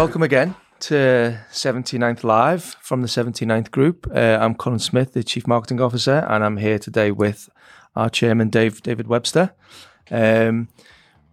Welcome 0.00 0.22
again 0.22 0.54
to 0.78 1.38
79th 1.52 2.24
Live 2.24 2.64
from 2.80 3.02
the 3.02 3.06
79th 3.06 3.70
Group. 3.70 4.06
Uh, 4.10 4.38
I'm 4.40 4.54
Colin 4.54 4.78
Smith, 4.78 5.12
the 5.12 5.22
Chief 5.22 5.46
Marketing 5.46 5.78
Officer, 5.78 6.26
and 6.26 6.42
I'm 6.42 6.56
here 6.56 6.78
today 6.78 7.10
with 7.10 7.50
our 7.94 8.08
Chairman, 8.08 8.48
Dave 8.48 8.80
David 8.80 9.08
Webster. 9.08 9.52
Um, 10.10 10.68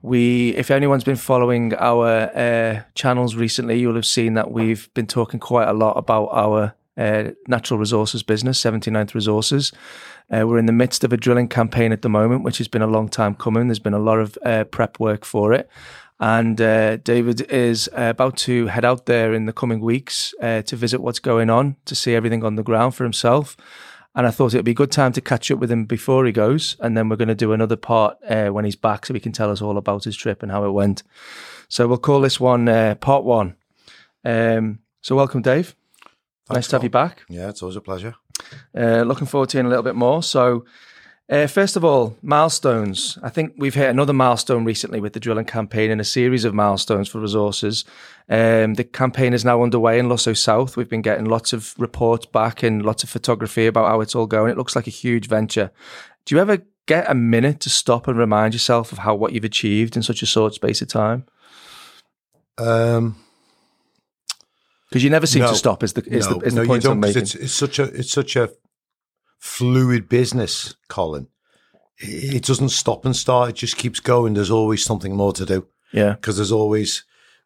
we, 0.01 0.49
if 0.55 0.69
anyone's 0.69 1.05
been 1.05 1.15
following 1.15 1.75
our 1.75 2.29
uh, 2.35 2.81
channels 2.93 3.35
recently, 3.35 3.79
you'll 3.79 3.95
have 3.95 4.05
seen 4.05 4.33
that 4.33 4.51
we've 4.51 4.93
been 4.93 5.07
talking 5.07 5.39
quite 5.39 5.69
a 5.69 5.73
lot 5.73 5.93
about 5.93 6.27
our 6.33 6.75
uh, 6.97 7.31
natural 7.47 7.79
resources 7.79 8.21
business, 8.21 8.61
79th 8.61 9.13
Resources. 9.13 9.71
Uh, 10.29 10.45
we're 10.45 10.57
in 10.57 10.65
the 10.65 10.73
midst 10.73 11.05
of 11.05 11.13
a 11.13 11.17
drilling 11.17 11.47
campaign 11.47 11.93
at 11.93 12.01
the 12.01 12.09
moment, 12.09 12.43
which 12.43 12.57
has 12.57 12.67
been 12.67 12.81
a 12.81 12.87
long 12.87 13.07
time 13.07 13.33
coming. 13.33 13.67
There's 13.67 13.79
been 13.79 13.93
a 13.93 13.99
lot 13.99 14.19
of 14.19 14.37
uh, 14.43 14.65
prep 14.65 14.99
work 14.99 15.23
for 15.23 15.53
it. 15.53 15.69
And 16.19 16.59
uh, 16.59 16.97
David 16.97 17.41
is 17.51 17.87
uh, 17.89 18.09
about 18.09 18.37
to 18.37 18.67
head 18.67 18.83
out 18.83 19.05
there 19.05 19.33
in 19.33 19.45
the 19.45 19.53
coming 19.53 19.79
weeks 19.79 20.33
uh, 20.41 20.63
to 20.63 20.75
visit 20.75 21.01
what's 21.01 21.19
going 21.19 21.49
on, 21.49 21.75
to 21.85 21.95
see 21.95 22.15
everything 22.15 22.43
on 22.43 22.55
the 22.55 22.63
ground 22.63 22.95
for 22.95 23.03
himself. 23.03 23.55
And 24.15 24.25
I 24.25 24.31
thought 24.31 24.55
it 24.55 24.57
would 24.57 24.65
be 24.65 24.71
a 24.71 24.73
good 24.73 24.91
time 24.91 25.13
to 25.13 25.21
catch 25.21 25.51
up 25.51 25.59
with 25.59 25.71
him 25.71 25.85
before 25.85 26.25
he 26.25 26.31
goes. 26.31 26.75
And 26.79 26.97
then 26.97 27.07
we're 27.07 27.17
going 27.17 27.27
to 27.27 27.35
do 27.35 27.53
another 27.53 27.75
part 27.75 28.17
uh, 28.27 28.47
when 28.47 28.65
he's 28.65 28.75
back 28.75 29.05
so 29.05 29.13
he 29.13 29.19
can 29.19 29.31
tell 29.31 29.51
us 29.51 29.61
all 29.61 29.77
about 29.77 30.05
his 30.05 30.17
trip 30.17 30.41
and 30.41 30.51
how 30.51 30.65
it 30.65 30.71
went. 30.71 31.03
So 31.69 31.87
we'll 31.87 31.99
call 31.99 32.21
this 32.21 32.39
one 32.39 32.67
uh, 32.67 32.95
part 32.95 33.23
one. 33.23 33.55
Um, 34.25 34.79
so 35.01 35.15
welcome, 35.15 35.43
Dave. 35.43 35.75
Thanks, 36.47 36.55
nice 36.55 36.67
to 36.69 36.75
have 36.77 36.83
you 36.83 36.89
back. 36.89 37.25
Yeah, 37.29 37.49
it's 37.49 37.61
always 37.61 37.75
a 37.75 37.81
pleasure. 37.81 38.15
Uh, 38.75 39.03
looking 39.03 39.27
forward 39.27 39.49
to 39.49 39.57
hearing 39.57 39.67
a 39.67 39.69
little 39.69 39.83
bit 39.83 39.95
more. 39.95 40.23
So, 40.23 40.65
uh, 41.29 41.47
first 41.47 41.75
of 41.75 41.83
all, 41.83 42.15
milestones. 42.21 43.17
I 43.21 43.29
think 43.29 43.53
we've 43.57 43.75
hit 43.75 43.89
another 43.89 44.13
milestone 44.13 44.63
recently 44.65 44.99
with 45.01 45.13
the 45.13 45.19
drilling 45.19 45.45
campaign 45.45 45.91
and 45.91 45.99
a 45.99 46.05
series 46.05 46.45
of 46.45 46.53
milestones 46.53 47.09
for 47.09 47.19
resources. 47.19 47.83
Um, 48.29 48.75
the 48.75 48.83
campaign 48.83 49.33
is 49.33 49.43
now 49.43 49.61
underway 49.61 49.99
in 49.99 50.07
Lusso 50.07 50.35
South. 50.37 50.77
We've 50.77 50.89
been 50.89 51.01
getting 51.01 51.25
lots 51.25 51.53
of 51.53 51.73
reports 51.77 52.25
back 52.25 52.63
and 52.63 52.83
lots 52.85 53.03
of 53.03 53.09
photography 53.09 53.67
about 53.67 53.87
how 53.89 54.01
it's 54.01 54.15
all 54.15 54.25
going. 54.27 54.51
It 54.51 54.57
looks 54.57 54.75
like 54.75 54.87
a 54.87 54.91
huge 54.91 55.27
venture. 55.27 55.71
Do 56.25 56.35
you 56.35 56.41
ever 56.41 56.59
get 56.85 57.09
a 57.09 57.15
minute 57.15 57.59
to 57.61 57.69
stop 57.69 58.07
and 58.07 58.17
remind 58.17 58.53
yourself 58.53 58.91
of 58.93 58.99
how 58.99 59.13
what 59.15 59.33
you've 59.33 59.43
achieved 59.43 59.97
in 59.97 60.03
such 60.03 60.21
a 60.21 60.25
short 60.25 60.53
space 60.53 60.81
of 60.81 60.87
time? 60.87 61.25
Um, 62.57 63.17
Because 64.89 65.03
you 65.03 65.09
never 65.09 65.27
seem 65.27 65.41
No. 65.43 65.49
to 65.49 65.55
stop. 65.55 65.83
Is 65.83 65.93
the 65.93 66.03
is 66.05 66.29
no, 66.29 66.39
the, 66.39 66.45
is 66.45 66.55
the 66.55 66.61
you 66.61 66.67
point 66.67 66.85
I'm 66.85 66.99
making? 67.01 67.23
It's, 67.23 67.35
it's 67.35 67.53
such 67.53 67.79
a 67.79 67.83
it's 67.83 68.11
such 68.11 68.35
a 68.37 68.49
fluid 69.39 70.09
business, 70.09 70.75
Colin. 70.87 71.27
It 71.99 72.43
doesn't 72.45 72.69
stop 72.69 73.05
and 73.05 73.15
start. 73.15 73.49
It 73.49 73.55
just 73.55 73.77
keeps 73.77 73.99
going. 73.99 74.33
There's 74.35 74.51
always 74.51 74.83
something 74.83 75.15
more 75.15 75.33
to 75.33 75.45
do 75.45 75.67
Yeah, 75.91 76.13
because 76.13 76.37
there's 76.37 76.51
always 76.51 77.03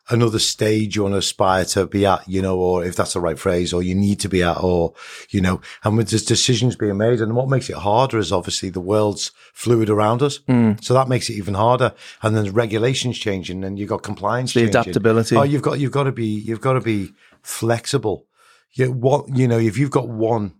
another 0.10 0.40
stage 0.40 0.96
you 0.96 1.04
want 1.04 1.14
to 1.14 1.20
aspire 1.20 1.64
to 1.64 1.86
be 1.86 2.06
at, 2.06 2.28
you 2.28 2.42
know, 2.42 2.58
or 2.60 2.84
if 2.84 2.96
that's 2.98 3.14
the 3.14 3.20
right 3.22 3.40
phrase, 3.40 3.72
or 3.72 3.82
you 3.82 3.96
need 3.96 4.20
to 4.20 4.28
be 4.28 4.44
at, 4.44 4.58
or 4.62 4.94
you 5.30 5.40
know, 5.40 5.62
and 5.86 5.96
with 5.96 6.10
there's 6.10 6.26
decisions 6.26 6.76
being 6.76 6.98
made, 6.98 7.22
and 7.22 7.34
what 7.34 7.48
makes 7.48 7.70
it 7.70 7.78
harder 7.78 8.18
is 8.18 8.32
obviously 8.34 8.70
the 8.70 8.82
world's 8.82 9.32
fluid 9.54 9.90
around 9.90 10.22
us, 10.22 10.40
Mm. 10.50 10.84
so 10.84 10.94
that 10.96 11.08
makes 11.08 11.30
it 11.30 11.36
even 11.36 11.54
harder. 11.54 11.94
And 12.22 12.36
then 12.36 12.52
regulations 12.52 13.18
changing, 13.20 13.64
and 13.64 13.80
you've 13.80 13.90
got 13.90 14.04
compliance, 14.04 14.54
the 14.54 14.62
changing. 14.62 14.76
adaptability. 14.82 15.36
Oh, 15.38 15.44
you've 15.44 15.62
got 15.62 15.80
you've 15.80 15.94
got 15.94 16.04
to 16.04 16.12
be 16.12 16.26
you've 16.26 16.62
got 16.62 16.74
to 16.74 16.82
be 16.82 17.14
flexible. 17.42 18.26
You 18.74 18.92
what 18.92 19.30
you 19.34 19.48
know 19.48 19.60
if 19.60 19.78
you've 19.78 19.92
got 19.92 20.10
one 20.10 20.56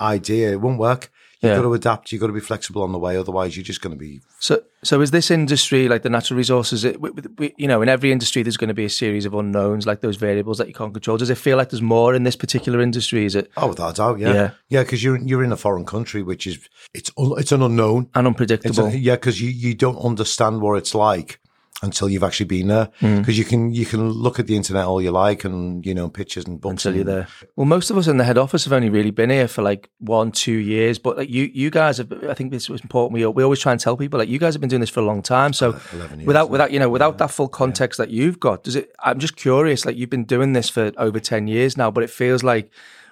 idea, 0.00 0.52
it 0.52 0.60
won't 0.60 0.78
work. 0.78 1.10
You've 1.40 1.50
Yeah. 1.50 1.56
got 1.58 1.62
to 1.62 1.74
adapt. 1.74 2.10
You've 2.10 2.20
got 2.20 2.26
to 2.26 2.32
be 2.32 2.40
flexible 2.40 2.82
on 2.82 2.90
the 2.90 2.98
way. 2.98 3.16
Otherwise, 3.16 3.56
you're 3.56 3.62
just 3.62 3.80
going 3.80 3.92
to 3.92 3.98
be. 3.98 4.20
So, 4.40 4.60
so 4.82 5.00
is 5.00 5.12
this 5.12 5.30
industry 5.30 5.88
like 5.88 6.02
the 6.02 6.10
natural 6.10 6.36
resources? 6.36 6.84
It, 6.84 7.00
we, 7.00 7.10
we, 7.38 7.54
you 7.56 7.68
know, 7.68 7.80
in 7.80 7.88
every 7.88 8.10
industry, 8.10 8.42
there's 8.42 8.56
going 8.56 8.68
to 8.68 8.74
be 8.74 8.84
a 8.86 8.90
series 8.90 9.24
of 9.24 9.34
unknowns, 9.34 9.86
like 9.86 10.00
those 10.00 10.16
variables 10.16 10.58
that 10.58 10.66
you 10.66 10.74
can't 10.74 10.92
control. 10.92 11.16
Does 11.16 11.30
it 11.30 11.38
feel 11.38 11.56
like 11.56 11.70
there's 11.70 11.80
more 11.80 12.12
in 12.12 12.24
this 12.24 12.34
particular 12.34 12.80
industry? 12.80 13.24
Is 13.24 13.36
it 13.36 13.52
Oh, 13.56 13.68
without 13.68 13.90
a 13.90 13.94
doubt, 13.94 14.18
yeah, 14.18 14.34
Yeah. 14.34 14.50
yeah, 14.68 14.82
because 14.82 15.04
you're 15.04 15.16
you're 15.18 15.44
in 15.44 15.52
a 15.52 15.56
foreign 15.56 15.84
country, 15.84 16.24
which 16.24 16.44
is 16.44 16.58
it's 16.92 17.12
it's 17.16 17.52
an 17.52 17.62
unknown. 17.62 18.08
and 18.16 18.26
unpredictable? 18.26 18.86
a, 18.86 18.90
yeah, 18.96 19.14
because 19.14 19.40
you, 19.40 19.50
you 19.50 19.74
don't 19.74 19.98
understand 19.98 20.60
what 20.60 20.76
it's 20.76 20.92
like 20.92 21.38
until 21.82 22.08
you've 22.08 22.22
actually 22.22 22.46
been 22.46 22.68
there. 22.68 22.90
Mm. 23.00 23.18
Because 23.18 23.38
you 23.38 23.44
can 23.44 23.72
you 23.72 23.86
can 23.86 24.10
look 24.10 24.38
at 24.38 24.46
the 24.46 24.56
internet 24.56 24.84
all 24.84 25.00
you 25.00 25.10
like 25.10 25.44
and 25.44 25.84
you 25.86 25.94
know 25.94 26.08
pictures 26.08 26.44
and 26.44 26.60
books 26.60 26.84
until 26.84 26.96
you're 26.96 27.04
there. 27.04 27.28
Well, 27.56 27.66
most 27.66 27.90
of 27.90 27.96
us 27.96 28.08
in 28.08 28.16
the 28.16 28.24
head 28.24 28.38
office 28.38 28.64
have 28.64 28.72
only 28.72 28.90
really 28.90 29.10
been 29.10 29.30
here 29.30 29.48
for 29.48 29.62
like 29.62 29.90
one, 29.98 30.32
two 30.32 30.52
years. 30.52 30.98
But 30.98 31.18
like 31.18 31.28
you, 31.28 31.50
you 31.52 31.70
guys 31.70 31.98
have. 31.98 32.12
I 32.24 32.34
think 32.34 32.50
this 32.50 32.68
was 32.68 32.80
important. 32.80 33.14
We 33.14 33.26
we 33.26 33.42
always 33.42 33.60
try 33.60 33.72
and 33.72 33.80
tell 33.80 33.96
people 33.96 34.18
like 34.18 34.28
you 34.28 34.38
guys 34.38 34.54
have 34.54 34.60
been 34.60 34.70
doing 34.70 34.80
this 34.80 34.90
for 34.90 35.00
a 35.00 35.04
long 35.04 35.22
time. 35.22 35.52
So 35.52 35.78
11 35.92 36.20
years 36.20 36.26
without 36.26 36.50
without 36.50 36.72
you 36.72 36.78
know 36.78 36.88
without 36.88 37.18
that 37.18 37.30
full 37.30 37.48
context 37.48 37.98
that 37.98 38.10
you've 38.10 38.40
got, 38.40 38.64
does 38.64 38.76
it? 38.76 38.92
I'm 39.00 39.18
just 39.18 39.36
curious. 39.36 39.84
Like 39.84 39.96
you've 39.96 40.10
been 40.10 40.24
doing 40.24 40.52
this 40.52 40.68
for 40.68 40.92
over 40.96 41.20
ten 41.20 41.46
years 41.46 41.76
now, 41.76 41.90
but 41.90 42.02
it 42.02 42.10
feels 42.10 42.42
like 42.42 42.70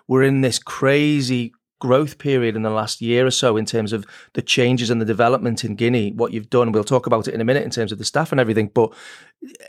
we're 0.09 0.23
in 0.23 0.41
this 0.41 0.59
crazy 0.59 1.53
growth 1.79 2.17
period 2.19 2.57
in 2.57 2.63
the 2.63 2.71
last 2.71 3.03
year 3.03 3.27
or 3.27 3.31
so 3.31 3.57
in 3.57 3.67
terms 3.67 3.93
of 3.93 4.07
the 4.33 4.41
changes 4.43 4.89
and 4.89 5.01
the 5.01 5.05
development 5.05 5.63
in 5.65 5.75
Guinea, 5.77 6.11
what 6.13 6.33
you've 6.33 6.49
done. 6.49 6.73
We'll 6.73 6.85
talk 6.85 7.07
about 7.07 7.29
it 7.29 7.35
in 7.35 7.41
a 7.41 7.45
minute 7.45 7.65
in 7.65 7.71
terms 7.71 7.93
of 7.93 7.99
the 7.99 8.05
staff 8.05 8.33
and 8.33 8.41
everything. 8.41 8.71
But 8.73 8.93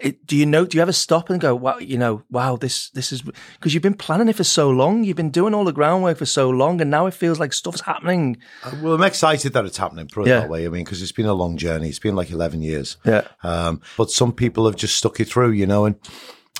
it, 0.01 0.25
do 0.25 0.37
you 0.37 0.45
know? 0.45 0.65
Do 0.65 0.77
you 0.77 0.81
ever 0.81 0.93
stop 0.93 1.29
and 1.29 1.41
go, 1.41 1.53
"Wow, 1.53 1.77
you 1.79 1.97
know, 1.97 2.23
wow, 2.31 2.55
this 2.55 2.89
this 2.91 3.11
is 3.11 3.21
because 3.21 3.73
you've 3.73 3.83
been 3.83 3.93
planning 3.93 4.29
it 4.29 4.35
for 4.37 4.45
so 4.45 4.69
long, 4.69 5.03
you've 5.03 5.17
been 5.17 5.29
doing 5.29 5.53
all 5.53 5.65
the 5.65 5.73
groundwork 5.73 6.17
for 6.17 6.25
so 6.25 6.49
long, 6.49 6.79
and 6.79 6.89
now 6.89 7.05
it 7.07 7.13
feels 7.13 7.39
like 7.39 7.51
stuff's 7.53 7.81
happening." 7.81 8.37
Uh, 8.63 8.71
Well, 8.81 8.93
I'm 8.95 9.03
excited 9.03 9.51
that 9.53 9.65
it's 9.65 9.77
happening. 9.77 10.07
Put 10.07 10.27
it 10.27 10.29
Yeah. 10.29 10.39
that 10.41 10.49
way. 10.49 10.65
I 10.65 10.69
mean, 10.69 10.85
because 10.85 11.01
it's 11.01 11.11
been 11.11 11.25
a 11.25 11.33
long 11.33 11.57
journey. 11.57 11.89
It's 11.89 11.99
been 11.99 12.15
like 12.15 12.31
11 12.31 12.61
years. 12.61 12.97
Yeah, 13.05 13.23
Um, 13.43 13.81
but 13.97 14.09
some 14.09 14.31
people 14.31 14.65
have 14.65 14.77
just 14.77 14.95
stuck 14.97 15.19
it 15.19 15.27
through, 15.27 15.51
you 15.51 15.65
know. 15.67 15.85
And 15.85 15.95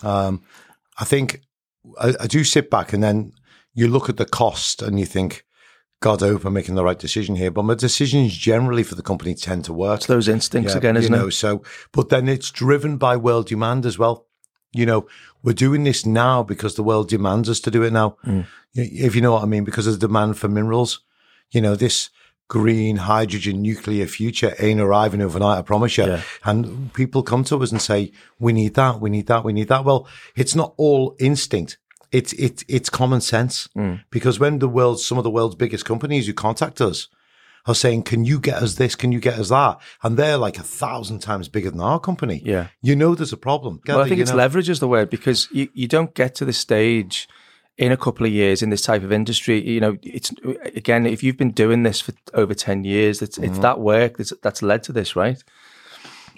um, 0.04 0.42
I 1.00 1.06
think 1.06 1.42
I, 2.00 2.14
I 2.20 2.28
do 2.28 2.44
sit 2.44 2.70
back 2.70 2.92
and 2.92 3.02
then 3.02 3.32
you 3.78 3.88
look 3.88 4.10
at 4.10 4.18
the 4.18 4.26
cost 4.26 4.82
and 4.82 5.00
you 5.00 5.06
think, 5.06 5.46
God, 6.00 6.24
I 6.24 6.30
hope 6.30 6.46
I'm 6.46 6.54
making 6.54 6.74
the 6.74 6.84
right 6.84 6.98
decision 6.98 7.36
here. 7.36 7.52
But 7.52 7.62
my 7.62 7.76
decisions 7.76 8.36
generally 8.36 8.82
for 8.82 8.96
the 8.96 9.04
company 9.04 9.36
tend 9.36 9.66
to 9.66 9.74
work. 9.74 10.00
it's 10.00 10.08
those 10.08 10.28
instincts 10.28 10.74
again, 10.74 10.96
you 10.96 11.02
isn't 11.02 11.14
know, 11.14 11.28
it? 11.28 11.34
So, 11.34 11.62
but 11.92 12.10
then 12.10 12.28
it's 12.28 12.50
driven 12.50 12.98
by 12.98 13.16
world 13.18 13.46
demand 13.46 13.86
as 13.86 14.00
well. 14.00 14.26
You 14.74 14.88
know, 14.88 15.06
we're 15.44 15.54
doing 15.54 15.84
this 15.84 16.08
now 16.08 16.42
because 16.42 16.74
the 16.74 16.82
world 16.82 17.08
demands 17.08 17.50
us 17.50 17.60
to 17.62 17.72
do 17.72 17.84
it 17.84 17.94
now. 17.94 18.18
Mm. 18.26 18.48
If 18.74 19.14
you 19.14 19.22
know 19.22 19.34
what 19.34 19.44
I 19.44 19.46
mean, 19.46 19.64
because 19.64 19.86
of 19.86 19.94
the 20.00 20.08
demand 20.08 20.40
for 20.40 20.48
minerals. 20.48 21.02
You 21.52 21.62
know, 21.62 21.76
this 21.76 22.10
green 22.48 22.98
hydrogen 22.98 23.62
nuclear 23.62 24.08
future 24.08 24.56
ain't 24.58 24.80
arriving 24.82 25.22
overnight, 25.22 25.60
I 25.60 25.62
promise 25.62 25.98
you. 25.98 26.06
Yeah. 26.06 26.22
And 26.44 26.92
people 26.94 27.22
come 27.22 27.44
to 27.46 27.62
us 27.62 27.72
and 27.72 27.82
say, 27.82 28.12
we 28.40 28.54
need 28.54 28.74
that, 28.74 29.00
we 29.00 29.12
need 29.12 29.28
that, 29.28 29.44
we 29.44 29.54
need 29.54 29.68
that. 29.68 29.86
Well, 29.86 30.08
it's 30.36 30.56
not 30.56 30.74
all 30.78 31.16
instinct. 31.20 31.78
It's, 32.12 32.34
it's, 32.34 32.64
it's 32.68 32.90
common 32.90 33.22
sense 33.22 33.68
Mm. 33.76 34.02
because 34.12 34.40
when 34.40 34.60
the 34.60 34.68
world's, 34.70 35.06
some 35.06 35.18
of 35.18 35.24
the 35.24 35.30
world's 35.30 35.56
biggest 35.56 35.86
companies 35.86 36.28
who 36.28 36.34
contact 36.34 36.80
us 36.82 37.08
are 37.66 37.76
saying, 37.76 38.04
can 38.04 38.24
you 38.24 38.40
get 38.40 38.62
us 38.64 38.76
this? 38.76 38.96
Can 38.96 39.12
you 39.12 39.20
get 39.20 39.38
us 39.38 39.50
that? 39.50 39.78
And 40.02 40.16
they're 40.16 40.38
like 40.38 40.58
a 40.58 40.64
thousand 40.64 41.20
times 41.20 41.50
bigger 41.50 41.70
than 41.70 41.82
our 41.82 42.00
company. 42.00 42.42
Yeah. 42.46 42.68
You 42.82 42.96
know, 42.96 43.14
there's 43.14 43.34
a 43.34 43.38
problem. 43.38 43.82
Well, 43.86 44.00
I 44.00 44.08
think 44.08 44.22
it's 44.22 44.32
know? 44.32 44.38
leverage 44.38 44.70
is 44.70 44.80
the 44.80 44.88
word 44.88 45.10
because 45.10 45.50
you, 45.52 45.68
you 45.74 45.88
don't 45.88 46.14
get 46.14 46.34
to 46.36 46.46
the 46.46 46.54
stage 46.54 47.28
in 47.78 47.92
a 47.92 47.98
couple 47.98 48.26
of 48.26 48.32
years 48.32 48.62
in 48.64 48.70
this 48.70 48.82
type 48.82 49.04
of 49.04 49.12
industry. 49.12 49.62
You 49.68 49.82
know, 49.82 49.98
it's 50.02 50.32
again, 50.76 51.06
if 51.06 51.22
you've 51.24 51.36
been 51.38 51.52
doing 51.52 51.84
this 51.84 52.00
for 52.00 52.14
over 52.34 52.54
10 52.54 52.86
years, 52.86 53.22
it's, 53.22 53.38
Mm-hmm. 53.38 53.50
it's 53.52 53.60
that 53.60 53.80
work 53.82 54.18
that's, 54.18 54.34
that's 54.42 54.62
led 54.62 54.82
to 54.84 54.94
this, 54.94 55.16
right? 55.18 55.44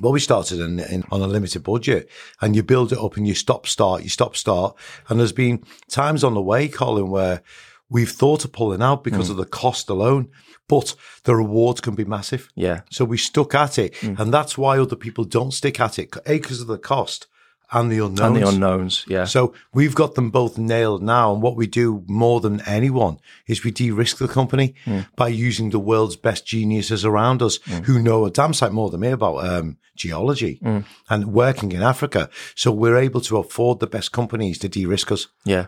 Well, 0.02 0.12
we 0.14 0.20
started 0.20 0.60
in, 0.60 0.80
in, 0.80 1.04
on 1.12 1.22
a 1.22 1.28
limited 1.28 1.64
budget 1.64 2.10
and 2.42 2.56
you 2.56 2.64
build 2.64 2.92
it 2.92 2.98
up 3.00 3.18
and 3.18 3.28
you 3.28 3.36
stop 3.36 3.68
start, 3.68 4.04
you 4.04 4.10
stop 4.10 4.36
start. 4.36 4.76
And 5.08 5.20
there's 5.20 5.32
been 5.34 5.64
times 5.90 6.24
on 6.24 6.34
the 6.34 6.42
way, 6.42 6.68
Colin, 6.68 7.10
where 7.10 7.42
we've 7.90 8.12
thought 8.12 8.46
of 8.46 8.52
pulling 8.52 8.82
out 8.82 9.04
because 9.04 9.28
Mm. 9.28 9.32
of 9.32 9.38
the 9.38 9.46
cost 9.46 9.90
alone, 9.90 10.30
but 10.68 10.96
the 11.24 11.36
rewards 11.36 11.82
can 11.82 11.96
be 11.96 12.06
massive. 12.06 12.50
Yeah. 12.56 12.82
So 12.92 13.04
we 13.04 13.18
stuck 13.18 13.56
at 13.56 13.78
it. 13.80 13.94
Mm. 13.96 14.20
And 14.20 14.34
that's 14.34 14.58
why 14.58 14.78
other 14.78 14.96
people 14.96 15.24
don't 15.24 15.52
stick 15.54 15.80
at 15.80 15.98
it. 16.00 16.16
A, 16.26 16.38
because 16.40 16.62
of 16.62 16.68
the 16.68 16.78
cost 16.78 17.28
and 17.72 17.92
the 17.92 18.00
unknowns. 18.00 18.20
And 18.20 18.36
the 18.36 18.48
unknowns. 18.48 19.06
Yeah. 19.08 19.26
So 19.26 19.54
we've 19.74 19.96
got 19.96 20.16
them 20.16 20.32
both 20.32 20.58
nailed 20.58 21.04
now. 21.04 21.34
And 21.34 21.42
what 21.42 21.56
we 21.56 21.68
do 21.68 22.04
more 22.08 22.40
than 22.40 22.62
anyone 22.62 23.20
is 23.48 23.64
we 23.64 23.72
de-risk 23.72 24.18
the 24.18 24.28
company 24.28 24.76
mm. 24.86 25.06
by 25.16 25.28
using 25.28 25.70
the 25.70 25.80
world's 25.80 26.16
best 26.16 26.46
geniuses 26.46 27.06
around 27.06 27.42
us 27.42 27.60
mm. 27.60 27.86
who 27.86 28.00
know 28.00 28.26
a 28.26 28.32
damn 28.32 28.54
sight 28.54 28.72
more 28.72 28.90
than 28.90 29.02
me 29.02 29.10
about 29.10 29.46
um, 29.46 29.78
geology 29.96 30.60
mm. 30.64 30.84
and 31.10 31.34
working 31.34 31.72
in 31.72 31.84
Africa. 31.84 32.30
So 32.56 32.72
we're 32.72 32.98
able 32.98 33.22
to 33.22 33.38
afford 33.38 33.80
the 33.80 33.88
best 33.88 34.12
companies 34.12 34.58
to 34.60 34.70
de-risk 34.70 35.12
us. 35.12 35.28
Yeah. 35.46 35.68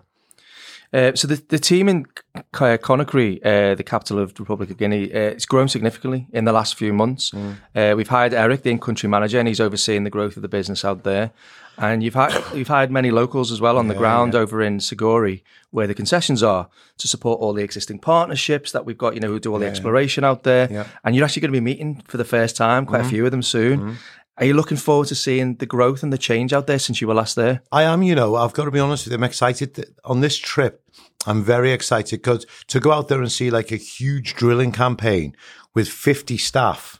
Uh, 0.93 1.13
so 1.15 1.27
the, 1.27 1.41
the 1.47 1.59
team 1.59 1.87
in 1.87 2.05
Conakry, 2.53 3.39
uh, 3.45 3.75
the 3.75 3.83
capital 3.83 4.19
of 4.19 4.33
the 4.33 4.43
Republic 4.43 4.69
of 4.69 4.77
Guinea, 4.77 5.13
uh, 5.13 5.17
it's 5.17 5.45
grown 5.45 5.69
significantly 5.69 6.27
in 6.33 6.45
the 6.45 6.51
last 6.51 6.75
few 6.75 6.91
months. 6.91 7.33
Uh, 7.33 7.93
we've 7.95 8.09
hired 8.09 8.33
Eric, 8.33 8.63
the 8.63 8.71
in-country 8.71 9.07
manager, 9.07 9.39
and 9.39 9.47
he's 9.47 9.61
overseeing 9.61 10.03
the 10.03 10.09
growth 10.09 10.35
of 10.35 10.41
the 10.41 10.49
business 10.49 10.83
out 10.83 11.03
there. 11.03 11.31
And 11.77 12.03
you've 12.03 12.15
had 12.15 12.37
you've 12.53 12.67
hired 12.67 12.91
many 12.91 13.09
locals 13.09 13.51
as 13.51 13.61
well 13.61 13.77
on 13.77 13.87
the 13.87 13.95
ground 13.95 14.35
over 14.35 14.61
in 14.61 14.79
Siguiri, 14.79 15.41
where 15.71 15.87
the 15.87 15.95
concessions 15.95 16.43
are, 16.43 16.67
to 16.97 17.07
support 17.07 17.39
all 17.39 17.53
the 17.53 17.63
existing 17.63 17.99
partnerships 17.99 18.73
that 18.73 18.85
we've 18.85 18.97
got. 18.97 19.13
You 19.13 19.21
know, 19.21 19.29
who 19.29 19.39
do 19.39 19.53
all 19.53 19.59
the 19.59 19.67
exploration 19.67 20.25
out 20.25 20.43
there. 20.43 20.67
Yeah. 20.69 20.87
And 21.05 21.15
you're 21.15 21.23
actually 21.23 21.41
going 21.41 21.53
to 21.53 21.57
be 21.57 21.63
meeting 21.63 22.03
for 22.07 22.17
the 22.17 22.25
first 22.25 22.57
time, 22.57 22.85
quite 22.85 23.01
a 23.01 23.05
few 23.05 23.23
of 23.25 23.31
them 23.31 23.41
soon. 23.41 23.97
Are 24.41 24.45
you 24.45 24.55
looking 24.55 24.77
forward 24.77 25.07
to 25.09 25.15
seeing 25.15 25.57
the 25.57 25.67
growth 25.67 26.01
and 26.01 26.11
the 26.11 26.17
change 26.17 26.51
out 26.51 26.65
there 26.65 26.79
since 26.79 26.99
you 26.99 27.07
were 27.07 27.13
last 27.13 27.35
there? 27.35 27.61
I 27.71 27.83
am, 27.83 28.01
you 28.01 28.15
know, 28.15 28.35
I've 28.35 28.53
got 28.53 28.65
to 28.65 28.71
be 28.71 28.79
honest 28.79 29.05
with 29.05 29.11
you. 29.11 29.17
I'm 29.17 29.23
excited 29.23 29.93
on 30.03 30.21
this 30.21 30.35
trip. 30.35 30.83
I'm 31.27 31.43
very 31.43 31.71
excited 31.71 32.23
because 32.23 32.47
to 32.69 32.79
go 32.79 32.91
out 32.91 33.07
there 33.07 33.21
and 33.21 33.31
see 33.31 33.51
like 33.51 33.71
a 33.71 33.75
huge 33.75 34.33
drilling 34.33 34.71
campaign 34.71 35.35
with 35.75 35.87
50 35.87 36.37
staff 36.37 36.99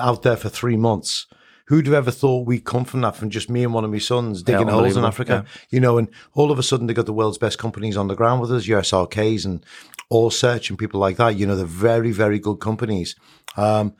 out 0.00 0.24
there 0.24 0.36
for 0.36 0.48
three 0.48 0.76
months. 0.76 1.28
Who'd 1.68 1.86
have 1.86 1.94
ever 1.94 2.10
thought 2.10 2.48
we'd 2.48 2.64
come 2.64 2.84
from 2.84 3.02
that 3.02 3.14
from 3.14 3.30
just 3.30 3.48
me 3.48 3.62
and 3.62 3.72
one 3.72 3.84
of 3.84 3.92
my 3.92 3.98
sons 3.98 4.42
digging 4.42 4.66
holes 4.66 4.96
in 4.96 5.04
Africa? 5.04 5.44
You 5.70 5.78
know, 5.78 5.98
and 5.98 6.08
all 6.34 6.50
of 6.50 6.58
a 6.58 6.64
sudden 6.64 6.88
they 6.88 6.94
got 6.94 7.06
the 7.06 7.12
world's 7.12 7.38
best 7.38 7.58
companies 7.58 7.96
on 7.96 8.08
the 8.08 8.16
ground 8.16 8.40
with 8.40 8.50
us, 8.50 8.66
your 8.66 8.80
SRKs 8.80 9.44
and 9.44 9.64
All 10.08 10.30
Search 10.30 10.68
and 10.68 10.76
people 10.76 10.98
like 10.98 11.16
that. 11.18 11.36
You 11.36 11.46
know, 11.46 11.54
they're 11.54 11.64
very, 11.64 12.10
very 12.10 12.40
good 12.40 12.56
companies. 12.56 13.14
Um, 13.56 13.94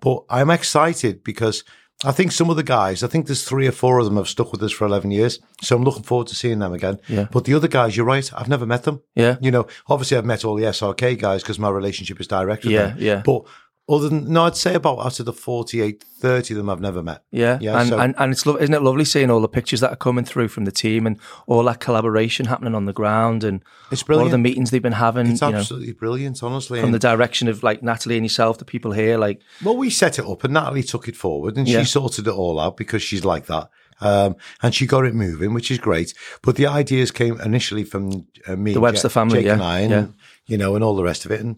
but 0.00 0.24
I'm 0.28 0.50
excited 0.50 1.24
because 1.24 1.64
I 2.04 2.12
think 2.12 2.32
some 2.32 2.48
of 2.48 2.56
the 2.56 2.62
guys, 2.62 3.02
I 3.02 3.08
think 3.08 3.26
there's 3.26 3.44
three 3.44 3.66
or 3.66 3.72
four 3.72 3.98
of 3.98 4.06
them 4.06 4.16
have 4.16 4.28
stuck 4.28 4.52
with 4.52 4.62
us 4.62 4.72
for 4.72 4.86
11 4.86 5.10
years. 5.10 5.38
So 5.62 5.76
I'm 5.76 5.84
looking 5.84 6.02
forward 6.02 6.28
to 6.28 6.34
seeing 6.34 6.58
them 6.58 6.72
again. 6.72 6.98
Yeah. 7.08 7.26
But 7.30 7.44
the 7.44 7.52
other 7.54 7.68
guys, 7.68 7.94
you're 7.96 8.06
right. 8.06 8.30
I've 8.34 8.48
never 8.48 8.64
met 8.64 8.84
them. 8.84 9.02
Yeah. 9.14 9.36
You 9.42 9.50
know, 9.50 9.66
obviously 9.86 10.16
I've 10.16 10.24
met 10.24 10.44
all 10.44 10.54
the 10.56 10.64
SRK 10.64 11.18
guys 11.18 11.42
because 11.42 11.58
my 11.58 11.68
relationship 11.68 12.18
is 12.20 12.26
direct 12.26 12.64
with 12.64 12.72
Yeah, 12.72 12.86
them. 12.86 12.96
yeah. 12.98 13.22
But 13.24 13.42
other 13.90 14.08
than, 14.08 14.32
no, 14.32 14.44
I'd 14.44 14.56
say 14.56 14.74
about 14.74 15.00
out 15.00 15.18
of 15.18 15.26
the 15.26 15.32
48, 15.32 16.02
30 16.20 16.54
of 16.54 16.58
them 16.58 16.70
I've 16.70 16.80
never 16.80 17.02
met. 17.02 17.24
Yeah, 17.32 17.58
Yeah, 17.60 17.80
and, 17.80 17.88
so- 17.88 17.98
and 17.98 18.14
and 18.18 18.32
it's 18.32 18.46
lo- 18.46 18.56
isn't 18.56 18.74
it 18.74 18.82
lovely 18.82 19.04
seeing 19.04 19.30
all 19.30 19.40
the 19.40 19.48
pictures 19.48 19.80
that 19.80 19.90
are 19.92 19.96
coming 19.96 20.24
through 20.24 20.48
from 20.48 20.64
the 20.64 20.70
team 20.72 21.06
and 21.06 21.18
all 21.46 21.62
that 21.64 21.80
collaboration 21.80 22.46
happening 22.46 22.74
on 22.74 22.84
the 22.84 22.92
ground 22.92 23.42
and 23.42 23.62
It's 23.90 24.02
all 24.08 24.28
the 24.28 24.38
meetings 24.38 24.70
they've 24.70 24.80
been 24.80 24.92
having. 24.92 25.26
It's 25.26 25.42
you 25.42 25.50
know, 25.50 25.58
absolutely 25.58 25.92
brilliant, 25.92 26.42
honestly. 26.42 26.78
from 26.78 26.86
And- 26.86 26.94
the 26.94 26.98
direction 27.00 27.48
of 27.48 27.62
like 27.62 27.82
Natalie 27.82 28.16
and 28.16 28.24
yourself, 28.24 28.58
the 28.58 28.64
people 28.64 28.92
here, 28.92 29.18
like 29.18 29.40
Well, 29.64 29.76
we 29.76 29.90
set 29.90 30.18
it 30.18 30.24
up 30.24 30.44
and 30.44 30.54
Natalie 30.54 30.82
took 30.84 31.08
it 31.08 31.16
forward 31.16 31.56
and 31.56 31.66
Yeah. 31.66 31.80
she 31.80 31.86
sorted 31.86 32.26
it 32.28 32.32
all 32.34 32.60
out 32.60 32.76
because 32.76 33.02
she's 33.02 33.24
like 33.24 33.46
that. 33.46 33.68
Um, 34.02 34.36
and 34.62 34.74
she 34.74 34.86
got 34.86 35.04
it 35.04 35.14
moving, 35.14 35.52
which 35.52 35.70
is 35.70 35.78
great. 35.78 36.14
But 36.42 36.56
the 36.56 36.66
ideas 36.66 37.10
came 37.10 37.38
initially 37.40 37.84
from 37.84 38.26
uh, 38.46 38.56
me, 38.56 38.72
The 38.72 38.80
Webster 38.80 39.10
family, 39.10 39.40
Jake 39.40 39.46
yeah, 39.46 39.52
and 39.54 39.62
I, 39.62 39.78
and, 39.80 39.90
yeah. 39.90 40.06
you 40.46 40.56
know, 40.56 40.74
and 40.74 40.82
all 40.82 40.96
the 40.96 41.02
rest 41.02 41.26
of 41.26 41.30
it. 41.32 41.40
And 41.40 41.56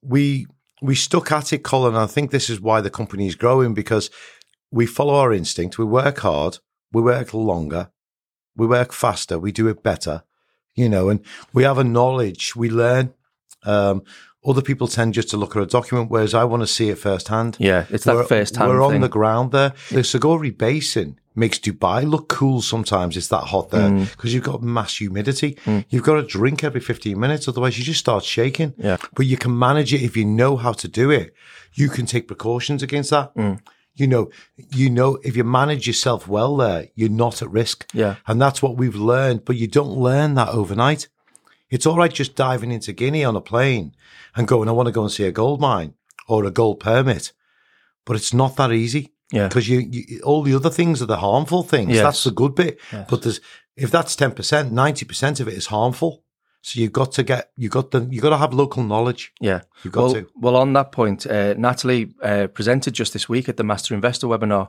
we, 0.00 0.46
we 0.84 0.94
stuck 0.94 1.32
at 1.32 1.52
it, 1.52 1.62
Colin. 1.62 1.96
I 1.96 2.06
think 2.06 2.30
this 2.30 2.48
is 2.50 2.60
why 2.60 2.80
the 2.80 2.90
company 2.90 3.26
is 3.26 3.34
growing 3.36 3.74
because 3.74 4.10
we 4.70 4.86
follow 4.86 5.14
our 5.14 5.32
instinct. 5.32 5.78
We 5.78 5.84
work 5.84 6.18
hard. 6.18 6.58
We 6.92 7.00
work 7.02 7.32
longer. 7.32 7.90
We 8.56 8.66
work 8.66 8.92
faster. 8.92 9.38
We 9.38 9.50
do 9.52 9.66
it 9.68 9.82
better, 9.82 10.22
you 10.74 10.88
know, 10.88 11.08
and 11.08 11.20
we 11.52 11.62
have 11.64 11.78
a 11.78 11.84
knowledge. 11.84 12.54
We 12.54 12.68
learn. 12.70 13.14
Um, 13.64 14.02
other 14.46 14.60
people 14.62 14.88
tend 14.88 15.14
just 15.14 15.30
to 15.30 15.38
look 15.38 15.56
at 15.56 15.62
a 15.62 15.66
document, 15.66 16.10
whereas 16.10 16.34
I 16.34 16.44
want 16.44 16.62
to 16.62 16.66
see 16.66 16.90
it 16.90 16.98
firsthand. 16.98 17.56
yeah, 17.58 17.86
it's 17.88 18.04
that 18.04 18.14
We're- 18.16 18.26
first 18.28 18.56
hand 18.56 18.70
We're 18.70 18.82
on 18.82 18.90
thing. 18.92 19.00
the 19.00 19.08
ground 19.08 19.52
there. 19.52 19.72
The 19.90 20.00
Siguiri 20.00 20.56
Basin 20.56 21.18
makes 21.34 21.58
Dubai 21.58 22.08
look 22.08 22.28
cool 22.28 22.62
sometimes. 22.62 23.16
It's 23.16 23.28
that 23.28 23.44
hot 23.52 23.70
there 23.70 23.90
Mm. 23.90 24.10
because 24.12 24.32
you've 24.32 24.44
got 24.44 24.62
mass 24.62 24.96
humidity. 24.98 25.58
You've 25.88 26.04
got 26.04 26.14
to 26.14 26.22
drink 26.22 26.62
every 26.62 26.80
15 26.80 27.18
minutes, 27.18 27.48
otherwise 27.48 27.76
you 27.78 27.84
just 27.84 28.00
start 28.00 28.24
shaking. 28.24 28.72
Yeah. 28.78 28.98
But 29.14 29.26
you 29.26 29.36
can 29.36 29.58
manage 29.58 29.92
it 29.92 30.02
if 30.02 30.16
you 30.16 30.24
know 30.24 30.56
how 30.56 30.72
to 30.72 30.88
do 30.88 31.10
it. 31.10 31.34
You 31.74 31.88
can 31.88 32.06
take 32.06 32.28
precautions 32.28 32.82
against 32.82 33.10
that. 33.10 33.34
Mm. 33.34 33.60
You 33.96 34.06
know, 34.08 34.30
you 34.56 34.90
know, 34.90 35.18
if 35.22 35.36
you 35.36 35.44
manage 35.44 35.86
yourself 35.86 36.26
well 36.28 36.56
there, 36.56 36.88
you're 36.96 37.08
not 37.08 37.42
at 37.42 37.50
risk. 37.50 37.86
Yeah. 37.92 38.16
And 38.26 38.40
that's 38.40 38.60
what 38.62 38.76
we've 38.76 38.96
learned, 38.96 39.44
but 39.44 39.56
you 39.56 39.66
don't 39.68 39.96
learn 39.96 40.34
that 40.34 40.48
overnight. 40.48 41.08
It's 41.70 41.86
all 41.86 41.96
right 41.96 42.12
just 42.12 42.34
diving 42.36 42.70
into 42.72 42.92
Guinea 42.92 43.24
on 43.24 43.36
a 43.36 43.40
plane 43.40 43.94
and 44.36 44.46
going, 44.48 44.68
I 44.68 44.72
want 44.72 44.86
to 44.86 44.92
go 44.92 45.02
and 45.02 45.10
see 45.12 45.24
a 45.24 45.32
gold 45.32 45.60
mine 45.60 45.94
or 46.28 46.44
a 46.44 46.50
gold 46.50 46.78
permit. 46.80 47.32
But 48.04 48.16
it's 48.16 48.34
not 48.34 48.56
that 48.56 48.70
easy 48.72 49.13
yeah, 49.32 49.48
because 49.48 49.68
you, 49.68 49.80
you 49.80 50.20
all 50.22 50.42
the 50.42 50.54
other 50.54 50.70
things 50.70 51.02
are 51.02 51.06
the 51.06 51.18
harmful 51.18 51.62
things. 51.62 51.92
Yes. 51.92 52.02
That's 52.02 52.24
the 52.24 52.30
good 52.30 52.54
bit. 52.54 52.78
Yes. 52.92 53.06
But 53.08 53.22
there's 53.22 53.40
if 53.76 53.90
that's 53.90 54.16
ten 54.16 54.32
percent, 54.32 54.72
ninety 54.72 55.04
percent 55.04 55.40
of 55.40 55.48
it 55.48 55.54
is 55.54 55.66
harmful. 55.66 56.22
So 56.62 56.80
you've 56.80 56.92
got 56.92 57.12
to 57.12 57.22
get 57.22 57.50
you 57.56 57.68
got 57.68 57.90
the 57.90 58.06
you 58.10 58.20
got 58.20 58.30
to 58.30 58.38
have 58.38 58.54
local 58.54 58.82
knowledge. 58.82 59.32
yeah. 59.40 59.60
You've 59.82 59.92
got 59.92 60.02
well, 60.02 60.14
to. 60.14 60.30
well, 60.40 60.56
on 60.56 60.72
that 60.72 60.92
point, 60.92 61.26
uh, 61.26 61.54
Natalie 61.54 62.14
uh, 62.22 62.46
presented 62.46 62.94
just 62.94 63.12
this 63.12 63.28
week 63.28 63.48
at 63.48 63.56
the 63.56 63.64
Master 63.64 63.94
Investor 63.94 64.26
webinar, 64.28 64.68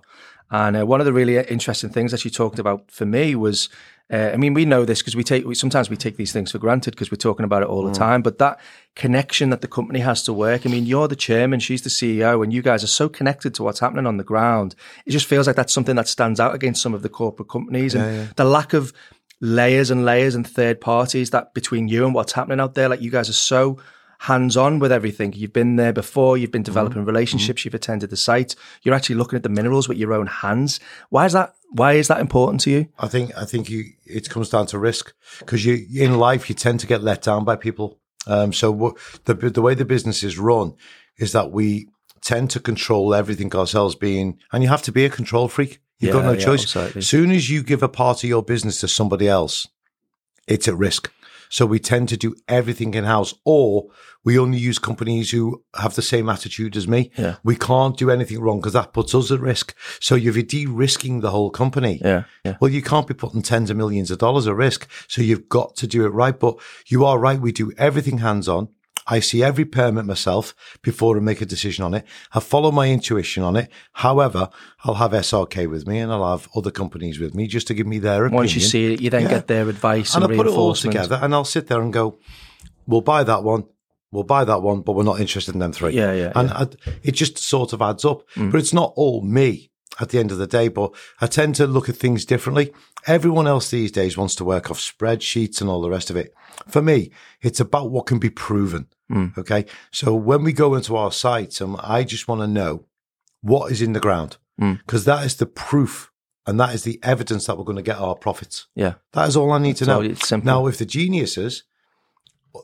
and 0.52 0.76
uh, 0.76 0.86
one 0.86 1.00
of 1.00 1.06
the 1.06 1.14
really 1.14 1.38
interesting 1.38 1.90
things 1.90 2.12
that 2.12 2.20
she 2.20 2.30
talked 2.30 2.60
about 2.60 2.92
for 2.92 3.06
me 3.06 3.36
was. 3.36 3.70
Uh, 4.14 4.30
I 4.34 4.38
mean, 4.38 4.54
we 4.54 4.66
know 4.66 4.86
this 4.86 5.00
because 5.02 5.16
we 5.16 5.24
take 5.24 5.46
we, 5.46 5.56
sometimes 5.56 5.90
we 5.90 5.98
take 5.98 6.16
these 6.16 6.32
things 6.32 6.52
for 6.52 6.60
granted 6.60 6.92
because 6.92 7.10
we're 7.12 7.16
talking 7.18 7.44
about 7.44 7.64
it 7.64 7.68
all 7.68 7.84
the 7.84 7.90
Mm. 7.92 7.98
time. 7.98 8.22
But 8.22 8.38
that 8.38 8.60
connection 8.96 9.50
that 9.50 9.62
the 9.62 9.68
company 9.68 10.00
has 10.02 10.22
to 10.24 10.34
work. 10.34 10.66
I 10.66 10.70
mean, 10.70 10.86
you're 10.86 11.08
the 11.08 11.16
chairman, 11.16 11.60
she's 11.60 11.82
the 11.82 11.90
CEO, 11.90 12.44
and 12.44 12.54
you 12.54 12.62
guys 12.62 12.84
are 12.84 12.88
so 12.88 13.10
connected 13.10 13.56
to 13.56 13.64
what's 13.64 13.80
happening 13.80 14.06
on 14.06 14.18
the 14.18 14.24
ground. 14.24 14.76
It 15.08 15.12
just 15.12 15.26
feels 15.26 15.48
like 15.48 15.56
that's 15.56 15.74
something 15.74 15.96
that 15.96 16.08
stands 16.08 16.40
out 16.40 16.54
against 16.54 16.82
some 16.84 16.94
of 16.94 17.02
the 17.02 17.10
corporate 17.10 17.50
companies 17.50 17.96
and 17.96 18.04
the 18.36 18.46
lack 18.46 18.74
of 18.74 18.94
layers 19.42 19.90
and 19.92 20.06
layers 20.06 20.36
and 20.36 20.48
third 20.48 20.80
parties 20.80 21.32
that 21.32 21.54
between 21.54 21.88
you 21.88 22.06
and 22.06 22.14
what's 22.14 22.34
happening 22.34 22.60
out 22.60 22.76
there. 22.76 22.88
Like 22.88 23.02
you 23.02 23.12
guys 23.12 23.28
are 23.30 23.34
so 23.34 23.78
hands 24.20 24.58
on 24.58 24.80
with 24.80 24.92
everything. 24.92 25.34
You've 25.34 25.54
been 25.54 25.76
there 25.76 25.94
before, 25.94 26.38
you've 26.38 26.52
been 26.52 26.64
developing 26.64 27.06
relationships, 27.06 27.66
you've 27.66 27.74
attended 27.74 28.10
the 28.10 28.18
site, 28.18 28.56
you're 28.84 28.96
actually 28.96 29.16
looking 29.16 29.38
at 29.38 29.44
the 29.44 29.50
minerals 29.50 29.88
with 29.88 29.98
your 29.98 30.14
own 30.14 30.28
hands. 30.28 30.80
Why 31.10 31.26
is 31.26 31.34
that 31.34 31.56
why 31.72 31.94
is 31.94 32.08
that 32.08 32.20
important 32.20 32.62
to 32.62 32.72
you? 32.72 32.88
I 33.00 33.08
think 33.08 33.38
I 33.38 33.46
think 33.46 33.70
you 33.70 33.86
it 34.06 34.30
comes 34.30 34.50
down 34.50 34.68
to 34.68 34.80
risk 34.80 35.14
because 35.40 35.66
you 35.66 35.86
in 35.94 36.18
life 36.18 36.50
you 36.50 36.56
tend 36.56 36.80
to 36.82 36.88
get 36.88 37.04
let 37.04 37.22
down 37.22 37.44
by 37.44 37.56
people. 37.56 38.00
Um, 38.28 38.54
so 38.54 38.72
what, 38.72 38.98
the 39.26 39.34
the 39.34 39.62
way 39.62 39.74
the 39.76 39.86
business 39.86 40.24
is 40.24 40.40
run 40.40 40.76
is 41.18 41.32
that 41.34 41.52
we 41.52 41.88
tend 42.22 42.50
to 42.52 42.60
control 42.60 43.14
everything 43.14 43.54
ourselves. 43.56 43.96
Being 43.96 44.40
and 44.52 44.64
you 44.64 44.70
have 44.70 44.82
to 44.84 44.92
be 44.92 45.06
a 45.06 45.10
control 45.10 45.48
freak. 45.48 45.80
You've 46.00 46.14
got 46.14 46.26
no 46.26 46.34
yeah, 46.34 46.46
choice. 46.46 46.76
As 46.76 47.08
soon 47.08 47.32
as 47.32 47.50
you 47.50 47.64
give 47.64 47.82
a 47.82 47.88
part 47.88 48.24
of 48.24 48.30
your 48.30 48.44
business 48.44 48.82
to 48.82 48.88
somebody 48.88 49.30
else, 49.30 49.68
it's 50.46 50.68
at 50.68 50.76
risk. 50.76 51.12
So 51.56 51.66
we 51.66 51.80
tend 51.80 52.10
to 52.10 52.18
do 52.18 52.36
everything 52.50 52.96
in 52.96 53.06
house, 53.06 53.34
or 53.46 53.86
we 54.26 54.38
only 54.38 54.58
use 54.58 54.78
companies 54.78 55.32
who 55.32 55.64
have 55.74 55.96
the 55.96 56.02
same 56.02 56.28
attitude 56.28 56.76
as 56.76 56.86
me. 56.86 57.12
Yeah. 57.18 57.38
We 57.46 57.56
can't 57.56 57.96
do 57.96 58.12
anything 58.12 58.42
wrong 58.42 58.60
because 58.60 58.74
that 58.74 58.92
puts 58.92 59.16
us 59.16 59.32
at 59.32 59.40
risk. 59.40 59.74
So 60.02 60.16
you're 60.16 60.44
de-risking 60.44 61.22
the 61.22 61.32
whole 61.32 61.50
company. 61.50 62.02
Yeah. 62.04 62.26
Yeah. 62.44 62.58
Well, 62.60 62.72
you 62.72 62.82
can't 62.82 63.08
be 63.08 63.14
putting 63.14 63.42
tens 63.42 63.70
of 63.70 63.78
millions 63.78 64.12
of 64.12 64.18
dollars 64.18 64.48
at 64.48 64.56
risk. 64.56 64.86
So 65.08 65.22
you've 65.22 65.48
got 65.48 65.78
to 65.78 65.88
do 65.88 66.06
it 66.06 66.10
right. 66.10 66.38
But 66.38 66.58
you 66.88 67.06
are 67.06 67.18
right. 67.18 67.40
We 67.40 67.54
do 67.54 67.72
everything 67.78 68.18
hands 68.18 68.50
on. 68.50 68.68
I 69.08 69.20
see 69.20 69.44
every 69.44 69.66
permit 69.66 70.06
myself 70.06 70.56
before 70.82 71.18
I 71.18 71.20
make 71.20 71.42
a 71.42 71.46
decision 71.46 71.84
on 71.86 71.94
it. 71.94 72.06
I 72.34 72.40
follow 72.40 72.72
my 72.72 72.90
intuition 72.90 73.44
on 73.44 73.56
it. 73.56 73.70
However, 73.94 74.50
I'll 74.84 74.96
have 74.96 75.12
SRK 75.12 75.70
with 75.70 75.86
me 75.88 76.00
and 76.00 76.12
I'll 76.12 76.38
have 76.38 76.48
other 76.56 76.72
companies 76.72 77.20
with 77.20 77.36
me 77.36 77.48
just 77.48 77.68
to 77.68 77.74
give 77.74 77.86
me 77.88 78.00
their 78.00 78.26
opinion. 78.26 78.38
Once 78.38 78.56
you 78.56 78.62
see 78.62 78.94
it, 78.94 79.02
you 79.02 79.10
then 79.10 79.24
Yeah. 79.24 79.30
get 79.30 79.48
their 79.48 79.70
advice 79.70 80.16
and, 80.16 80.24
and 80.24 80.34
I 80.34 80.36
put 80.38 80.48
it 80.48 80.54
all 80.54 80.74
together 80.74 81.20
and 81.22 81.34
I'll 81.34 81.46
sit 81.46 81.68
there 81.68 81.82
and 81.82 81.94
go, 81.94 82.18
we'll 82.88 83.02
buy 83.02 83.24
that 83.24 83.44
one. 83.44 83.66
We'll 84.12 84.24
buy 84.24 84.46
that 84.46 84.62
one, 84.62 84.82
but 84.82 84.94
we're 84.94 85.04
not 85.04 85.20
interested 85.20 85.54
in 85.56 85.60
them 85.60 85.74
three. 85.74 85.94
Yeah, 85.94 86.14
yeah, 86.14 86.32
And 86.36 86.50
I, 86.50 86.68
it 87.04 87.12
just 87.12 87.38
sort 87.38 87.74
of 87.74 87.82
adds 87.82 88.06
up. 88.06 88.28
Mm. 88.36 88.52
But 88.52 88.60
it's 88.60 88.74
not 88.74 88.94
all 88.96 89.22
me 89.22 89.72
at 90.00 90.10
the 90.10 90.20
end 90.20 90.32
of 90.32 90.38
the 90.38 90.48
day, 90.48 90.68
but 90.68 90.94
I 91.22 91.28
tend 91.28 91.56
to 91.56 91.68
look 91.68 91.88
at 91.90 91.96
things 91.96 92.26
differently. 92.26 92.74
Everyone 93.08 93.48
else 93.48 93.70
these 93.70 93.92
days 93.92 94.18
wants 94.18 94.36
to 94.36 94.44
work 94.44 94.70
off 94.70 94.80
spreadsheets 94.80 95.62
and 95.62 95.70
all 95.70 95.82
the 95.82 95.90
rest 95.90 96.10
of 96.10 96.16
it. 96.16 96.34
For 96.68 96.82
me, 96.82 97.12
it's 97.42 97.60
about 97.60 97.92
what 97.92 98.06
can 98.06 98.20
be 98.20 98.30
proven. 98.30 98.88
Okay. 99.38 99.66
So 99.92 100.14
when 100.16 100.44
we 100.44 100.52
go 100.52 100.74
into 100.76 100.96
our 100.96 101.12
sites, 101.12 101.62
um, 101.62 101.80
I 101.82 102.04
just 102.04 102.28
want 102.28 102.42
to 102.42 102.48
know 102.48 102.86
what 103.42 103.72
is 103.72 103.82
in 103.82 103.94
the 103.94 104.00
ground 104.00 104.38
because 104.58 105.06
that 105.06 105.26
is 105.26 105.36
the 105.36 105.46
proof 105.46 106.12
and 106.48 106.60
that 106.60 106.74
is 106.74 106.84
the 106.84 107.00
evidence 107.04 107.46
that 107.46 107.58
we're 107.58 107.64
going 107.66 107.76
to 107.76 107.82
get 107.84 107.98
our 107.98 108.16
profits. 108.16 108.68
Yeah. 108.76 108.96
That 109.14 109.28
is 109.30 109.38
all 109.38 109.52
I 109.52 109.60
need 109.60 109.76
to 109.78 109.86
know. 109.86 110.02
Now, 110.46 110.66
if 110.68 110.78
the 110.78 110.86
geniuses, 110.86 111.64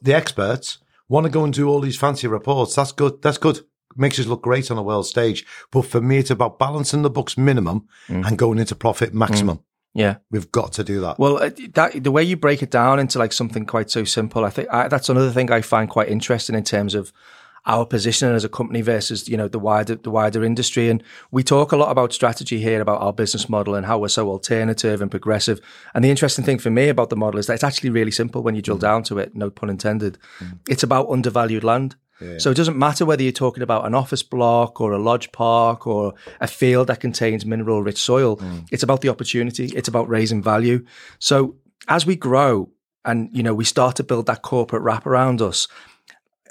the 0.02 0.14
experts, 0.14 0.80
want 1.10 1.26
to 1.26 1.30
go 1.32 1.44
and 1.44 1.54
do 1.54 1.68
all 1.68 1.82
these 1.82 1.98
fancy 1.98 2.28
reports, 2.28 2.74
that's 2.76 2.92
good. 2.92 3.22
That's 3.22 3.38
good. 3.38 3.60
Makes 3.96 4.20
us 4.20 4.26
look 4.28 4.42
great 4.42 4.72
on 4.72 4.78
a 4.78 4.84
world 4.84 5.06
stage. 5.06 5.46
But 5.72 5.84
for 5.84 6.02
me, 6.02 6.18
it's 6.18 6.32
about 6.32 6.60
balancing 6.60 7.02
the 7.02 7.10
books 7.10 7.38
minimum 7.38 7.88
Mm. 8.08 8.28
and 8.28 8.38
going 8.38 8.60
into 8.60 8.76
profit 8.76 9.14
maximum. 9.14 9.60
Yeah. 9.94 10.16
We've 10.32 10.52
got 10.52 10.72
to 10.74 10.84
do 10.84 11.02
that. 11.02 11.20
Well, 11.20 11.38
uh, 11.44 11.50
that 11.74 12.04
the 12.04 12.12
way 12.12 12.24
you 12.24 12.38
break 12.38 12.64
it 12.64 12.72
down 12.72 13.00
into 13.00 13.20
like 13.20 13.34
something 13.34 13.66
quite 13.66 13.90
so 13.92 14.04
simple, 14.06 14.46
I 14.46 14.50
think 14.50 14.70
I, 14.72 14.88
that's 14.88 15.10
another 15.10 15.32
thing 15.32 15.52
I 15.52 15.62
find 15.62 15.90
quite 15.90 16.08
interesting 16.10 16.56
in 16.56 16.64
terms 16.64 16.96
of 16.96 17.12
our 17.68 17.86
positioning 17.86 18.34
as 18.34 18.44
a 18.44 18.50
company 18.50 18.82
versus 18.82 19.30
you 19.30 19.38
know 19.38 19.48
the 19.48 19.60
wider 19.60 19.96
the 19.96 20.10
wider 20.10 20.44
industry. 20.44 20.90
And 20.90 21.04
we 21.30 21.44
talk 21.44 21.72
a 21.74 21.78
lot 21.78 21.92
about 21.92 22.14
strategy 22.14 22.60
here, 22.62 22.80
about 22.82 23.02
our 23.02 23.14
business 23.14 23.50
model 23.50 23.76
and 23.76 23.86
how 23.86 24.00
we're 24.00 24.08
so 24.08 24.30
alternative 24.30 25.02
and 25.02 25.12
progressive. 25.12 25.60
And 25.94 26.04
the 26.04 26.10
interesting 26.10 26.46
thing 26.46 26.58
for 26.58 26.72
me 26.72 26.88
about 26.90 27.10
the 27.10 27.18
model 27.18 27.40
is 27.40 27.48
that 27.48 27.54
it's 27.56 27.64
actually 27.64 27.90
really 27.90 28.12
simple 28.12 28.42
when 28.42 28.56
you 28.56 28.62
drill 28.62 28.78
down 28.78 29.04
to 29.04 29.20
it. 29.20 29.36
No 29.36 29.50
pun 29.50 29.70
intended. 29.70 30.18
It's 30.70 30.84
about 30.84 31.10
undervalued 31.10 31.64
land. 31.66 31.98
So 32.40 32.52
it 32.52 32.58
doesn't 32.58 32.78
matter 32.78 33.06
whether 33.06 33.24
you're 33.24 33.32
talking 33.32 33.64
about 33.64 33.86
an 33.86 33.94
office 33.94 34.24
block 34.24 34.80
or 34.80 34.92
a 34.92 35.00
lodge 35.00 35.32
park 35.32 35.88
or 35.88 36.14
a 36.40 36.48
field 36.48 36.88
that 36.88 37.00
contains 37.00 37.46
mineral 37.46 37.82
rich 37.84 37.98
soil. 37.98 38.38
Mm. 38.38 38.68
It's 38.72 38.84
about 38.84 39.02
the 39.02 39.10
opportunity. 39.10 39.66
It's 39.76 39.88
about 39.88 40.08
raising 40.08 40.42
value. 40.42 40.86
So 41.20 41.56
as 41.88 42.06
we 42.06 42.16
grow 42.16 42.70
and, 43.04 43.30
you 43.34 43.44
know, 43.44 43.54
we 43.54 43.66
start 43.66 43.96
to 43.98 44.04
build 44.04 44.28
that 44.28 44.42
corporate 44.42 44.84
wrap 44.84 45.06
around 45.06 45.42
us, 45.42 45.68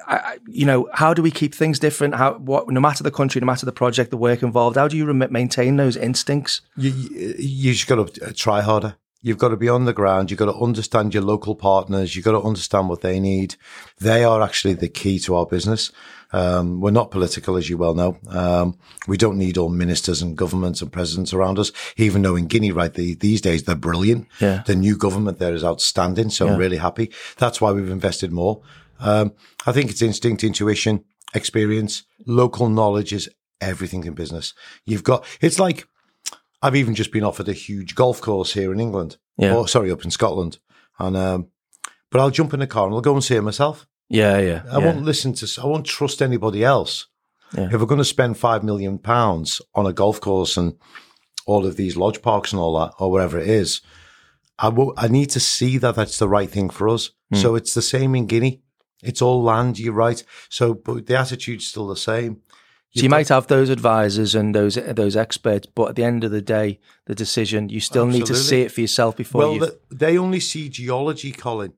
I, 0.06 0.38
you 0.48 0.66
know, 0.66 0.88
how 0.92 1.14
do 1.14 1.22
we 1.22 1.30
keep 1.30 1.54
things 1.54 1.78
different? 1.78 2.14
How, 2.14 2.34
what, 2.34 2.68
no 2.68 2.80
matter 2.80 3.04
the 3.04 3.10
country, 3.10 3.40
no 3.40 3.46
matter 3.46 3.66
the 3.66 3.72
project, 3.72 4.10
the 4.10 4.16
work 4.16 4.42
involved, 4.42 4.76
how 4.76 4.88
do 4.88 4.96
you 4.96 5.06
rem- 5.06 5.32
maintain 5.32 5.76
those 5.76 5.96
instincts? 5.96 6.62
You, 6.76 6.90
you, 6.90 7.34
you 7.38 7.72
just 7.74 7.86
got 7.86 8.14
to 8.14 8.32
try 8.32 8.60
harder. 8.60 8.96
You've 9.22 9.38
got 9.38 9.48
to 9.48 9.56
be 9.56 9.68
on 9.68 9.84
the 9.84 9.92
ground. 9.92 10.30
You've 10.30 10.38
got 10.38 10.46
to 10.46 10.58
understand 10.58 11.12
your 11.12 11.22
local 11.22 11.54
partners. 11.54 12.16
You've 12.16 12.24
got 12.24 12.32
to 12.32 12.42
understand 12.42 12.88
what 12.88 13.02
they 13.02 13.20
need. 13.20 13.56
They 13.98 14.24
are 14.24 14.40
actually 14.40 14.74
the 14.74 14.88
key 14.88 15.18
to 15.20 15.34
our 15.36 15.44
business. 15.44 15.92
Um, 16.32 16.80
we're 16.80 16.90
not 16.90 17.10
political, 17.10 17.56
as 17.56 17.68
you 17.68 17.76
well 17.76 17.94
know. 17.94 18.16
Um, 18.28 18.78
we 19.08 19.16
don't 19.16 19.36
need 19.36 19.58
all 19.58 19.68
ministers 19.68 20.22
and 20.22 20.38
governments 20.38 20.80
and 20.80 20.92
presidents 20.92 21.34
around 21.34 21.58
us, 21.58 21.70
even 21.96 22.22
though 22.22 22.36
in 22.36 22.46
Guinea, 22.46 22.72
right, 22.72 22.94
the, 22.94 23.14
these 23.14 23.40
days 23.40 23.64
they're 23.64 23.74
brilliant. 23.74 24.26
Yeah. 24.40 24.62
The 24.64 24.76
new 24.76 24.96
government 24.96 25.38
there 25.38 25.54
is 25.54 25.64
outstanding. 25.64 26.30
So 26.30 26.48
I'm 26.48 26.56
really 26.56 26.78
happy. 26.78 27.12
That's 27.36 27.60
why 27.60 27.72
we've 27.72 27.90
invested 27.90 28.32
more. 28.32 28.62
Um, 29.00 29.32
I 29.66 29.72
think 29.72 29.90
it's 29.90 30.02
instinct, 30.02 30.44
intuition, 30.44 31.04
experience, 31.34 32.04
local 32.26 32.68
knowledge 32.68 33.12
is 33.12 33.28
everything 33.60 34.04
in 34.04 34.14
business. 34.14 34.54
You've 34.86 35.04
got, 35.04 35.26
it's 35.40 35.58
like, 35.58 35.86
I've 36.62 36.76
even 36.76 36.94
just 36.94 37.12
been 37.12 37.24
offered 37.24 37.48
a 37.48 37.54
huge 37.54 37.94
golf 37.94 38.20
course 38.20 38.52
here 38.52 38.72
in 38.72 38.80
England. 38.80 39.16
Yeah. 39.36 39.54
Or 39.54 39.66
sorry, 39.66 39.90
up 39.90 40.04
in 40.04 40.10
Scotland. 40.10 40.58
And, 40.98 41.16
um, 41.16 41.48
but 42.10 42.20
I'll 42.20 42.30
jump 42.30 42.52
in 42.52 42.60
the 42.60 42.66
car 42.66 42.86
and 42.86 42.94
I'll 42.94 43.00
go 43.00 43.14
and 43.14 43.24
see 43.24 43.36
it 43.36 43.42
myself. 43.42 43.86
Yeah, 44.08 44.38
yeah. 44.38 44.62
I 44.70 44.78
yeah. 44.78 44.84
won't 44.86 45.02
listen 45.02 45.32
to, 45.34 45.60
I 45.62 45.66
won't 45.66 45.86
trust 45.86 46.20
anybody 46.20 46.64
else. 46.64 47.06
Yeah. 47.56 47.68
If 47.72 47.80
we're 47.80 47.86
going 47.86 47.98
to 47.98 48.04
spend 48.04 48.36
five 48.36 48.62
million 48.62 48.98
pounds 48.98 49.62
on 49.74 49.86
a 49.86 49.92
golf 49.92 50.20
course 50.20 50.56
and 50.56 50.76
all 51.46 51.64
of 51.66 51.76
these 51.76 51.96
lodge 51.96 52.20
parks 52.22 52.52
and 52.52 52.60
all 52.60 52.78
that, 52.78 52.92
or 52.98 53.10
wherever 53.10 53.38
it 53.38 53.48
is, 53.48 53.80
I 54.58 54.68
will, 54.68 54.92
I 54.96 55.08
need 55.08 55.30
to 55.30 55.40
see 55.40 55.78
that 55.78 55.94
that's 55.94 56.18
the 56.18 56.28
right 56.28 56.50
thing 56.50 56.70
for 56.70 56.88
us. 56.88 57.10
Hmm. 57.32 57.38
So 57.38 57.54
it's 57.54 57.72
the 57.72 57.82
same 57.82 58.14
in 58.14 58.26
Guinea. 58.26 58.62
It's 59.02 59.22
all 59.22 59.42
land, 59.42 59.78
you're 59.78 59.94
right. 59.94 60.22
So, 60.50 60.74
but 60.74 61.06
the 61.06 61.16
attitude's 61.16 61.66
still 61.66 61.88
the 61.88 61.96
same. 61.96 62.42
So 62.96 63.02
you 63.04 63.08
might 63.08 63.28
have 63.28 63.46
those 63.46 63.68
advisors 63.70 64.34
and 64.34 64.52
those 64.52 64.74
those 64.74 65.16
experts, 65.16 65.66
but 65.72 65.90
at 65.90 65.94
the 65.96 66.02
end 66.02 66.24
of 66.24 66.32
the 66.32 66.42
day, 66.42 66.80
the 67.06 67.14
decision 67.14 67.68
you 67.68 67.78
still 67.80 68.06
need 68.06 68.26
to 68.26 68.34
see 68.34 68.62
it 68.62 68.72
for 68.72 68.80
yourself 68.80 69.16
before 69.16 69.38
Well, 69.42 69.54
you. 69.54 69.68
they 69.90 70.18
only 70.18 70.40
see 70.40 70.68
geology, 70.68 71.30
Colin. 71.30 71.74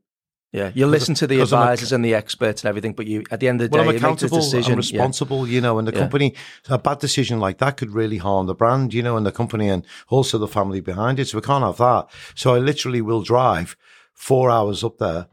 yeah, 0.53 0.71
you 0.75 0.87
listen 0.87 1.15
to 1.17 1.27
the 1.27 1.35
I'm 1.35 1.41
a- 1.41 1.45
advisors 1.45 1.93
and 1.93 2.03
the 2.03 2.15
experts 2.15 2.63
and 2.63 2.69
everything, 2.71 2.95
but 2.95 3.07
you 3.07 3.25
at 3.31 3.41
the 3.41 3.49
end 3.49 3.61
of 3.61 3.71
the 3.71 3.77
Well, 3.77 3.85
day, 3.85 3.89
I'm 3.91 3.95
you 3.95 4.01
make 4.01 4.23
accountable. 4.23 4.57
I'm 4.57 4.71
yeah. 4.71 4.77
responsible, 4.77 5.47
you 5.47 5.61
know, 5.61 5.79
and 5.79 5.87
the 5.87 5.93
Yeah. 5.93 5.99
company, 5.99 6.35
a 6.71 6.79
bad 6.79 6.99
decision 6.99 7.39
like 7.41 7.59
that 7.59 7.77
could 7.77 7.91
really 7.91 8.17
harm 8.19 8.47
the 8.47 8.55
brand, 8.55 8.95
you 8.95 9.03
know, 9.03 9.19
and 9.19 9.27
the 9.27 9.33
company 9.33 9.69
and 9.69 9.85
also 10.09 10.39
the 10.39 10.49
family 10.49 10.81
behind 10.81 11.19
it. 11.19 11.29
So 11.29 11.37
we 11.39 11.43
can't 11.43 11.63
have 11.65 11.77
that. 11.77 12.07
So 12.35 12.55
I 12.55 12.59
literally 12.59 13.03
will 13.03 13.23
drive 13.23 13.77
four 14.15 14.51
hours 14.51 14.83
up 14.83 14.97
there, 14.97 15.27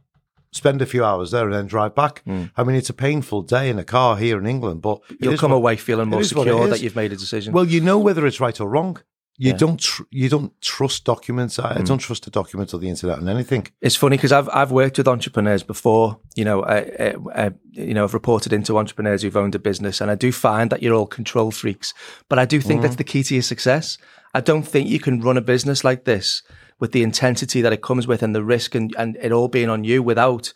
spend 0.51 0.81
a 0.81 0.85
few 0.85 1.03
hours 1.03 1.31
there 1.31 1.45
and 1.45 1.53
then 1.53 1.67
drive 1.67 1.95
back. 1.95 2.21
Hmm. 2.25 2.45
I 2.57 2.63
mean, 2.63 2.75
it's 2.75 2.89
a 2.89 2.93
painful 2.93 3.43
day 3.43 3.69
in 3.69 3.77
a 3.77 3.83
car 3.83 4.17
here 4.17 4.37
in 4.37 4.47
England, 4.47 4.81
but 4.81 4.99
Hmm. 5.07 5.15
You'll 5.19 5.37
come 5.37 5.51
what- 5.51 5.57
away 5.57 5.75
feeling 5.75 6.09
more 6.09 6.21
is 6.21 6.33
what 6.33 6.47
it 6.47 6.51
secure 6.51 6.67
that 6.67 6.81
you've 6.81 6.95
made 6.95 7.11
a 7.11 7.15
decision. 7.15 7.53
Well, 7.53 7.65
you 7.65 7.81
know 7.81 7.99
whether 7.99 8.25
it's 8.25 8.39
right 8.39 8.59
or 8.59 8.69
wrong. 8.69 8.97
You 9.41 9.51
Yeah. 9.51 9.57
don't, 9.57 9.79
tr- 9.79 10.03
you 10.11 10.27
don't 10.27 10.51
trust 10.59 11.05
documents. 11.05 11.59
I, 11.59 11.71
I 11.71 11.73
hmm. 11.75 11.85
don't 11.85 11.99
trust 11.99 12.25
the 12.25 12.31
documents 12.31 12.73
or 12.73 12.79
the 12.79 12.89
internet 12.89 13.19
and 13.19 13.29
anything. 13.29 13.67
It's 13.79 13.95
funny 13.95 14.17
because 14.17 14.33
I've 14.33 14.49
I've 14.49 14.71
worked 14.71 14.97
with 14.97 15.07
entrepreneurs 15.07 15.63
before. 15.63 16.19
You 16.35 16.43
know, 16.43 16.63
I, 16.63 16.77
I, 16.77 17.15
I, 17.35 17.51
you 17.71 17.93
know, 17.93 18.03
I've 18.03 18.13
reported 18.13 18.51
into 18.51 18.77
entrepreneurs 18.77 19.21
who've 19.21 19.37
owned 19.37 19.55
a 19.55 19.59
business, 19.59 20.01
and 20.01 20.11
I 20.11 20.15
do 20.15 20.33
find 20.33 20.69
that 20.71 20.83
you're 20.83 20.93
all 20.93 21.07
control 21.07 21.51
freaks. 21.51 21.93
But 22.27 22.37
I 22.37 22.43
do 22.43 22.59
think 22.59 22.81
that's 22.81 22.95
hmm. 22.95 22.97
the 22.97 23.05
key 23.05 23.23
to 23.23 23.35
your 23.35 23.43
success. 23.43 23.97
I 24.33 24.41
don't 24.41 24.63
think 24.63 24.89
you 24.89 24.99
can 24.99 25.21
run 25.21 25.37
a 25.37 25.41
business 25.41 25.83
like 25.85 26.03
this 26.03 26.43
with 26.79 26.91
the 26.91 27.03
intensity 27.03 27.61
that 27.61 27.73
it 27.73 27.81
comes 27.81 28.07
with 28.07 28.23
and 28.23 28.33
the 28.33 28.43
risk 28.43 28.73
and, 28.75 28.95
and 28.97 29.17
it 29.21 29.31
all 29.31 29.47
being 29.47 29.69
on 29.69 29.83
you 29.83 30.01
without 30.01 30.53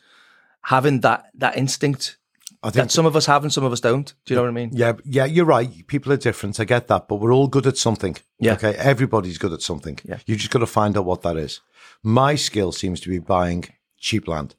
having 0.64 1.02
that 1.02 1.26
that 1.36 1.58
instinct 1.58 2.18
I 2.66 2.70
think 2.70 2.86
that 2.86 2.92
some 2.92 3.06
of 3.06 3.16
us 3.18 3.26
have 3.26 3.44
and 3.44 3.52
some 3.52 3.66
of 3.66 3.74
us 3.74 3.82
don't. 3.82 4.14
Do 4.24 4.34
you 4.34 4.36
know 4.38 4.44
what 4.44 4.48
I 4.48 4.54
mean? 4.54 4.70
Yeah, 4.72 4.94
yeah, 5.04 5.26
you're 5.26 5.44
right. 5.44 5.86
People 5.88 6.14
are 6.14 6.18
different. 6.18 6.62
I 6.62 6.64
get 6.64 6.88
that, 6.88 7.10
but 7.10 7.16
we're 7.18 7.34
all 7.34 7.48
good 7.50 7.68
at 7.68 7.76
something. 7.78 8.16
Yeah. 8.40 8.54
Okay. 8.54 8.74
Everybody's 8.76 9.38
good 9.38 9.52
at 9.52 9.62
something. 9.62 10.00
Yeah. 10.06 10.20
You 10.26 10.38
just 10.38 10.50
got 10.50 10.60
to 10.60 10.66
find 10.66 10.98
out 10.98 11.04
what 11.04 11.24
that 11.24 11.36
is. 11.36 11.60
My 12.04 12.36
skill 12.36 12.72
seems 12.72 13.02
to 13.02 13.10
be 13.10 13.20
buying 13.20 13.66
cheap 13.98 14.30
land 14.30 14.56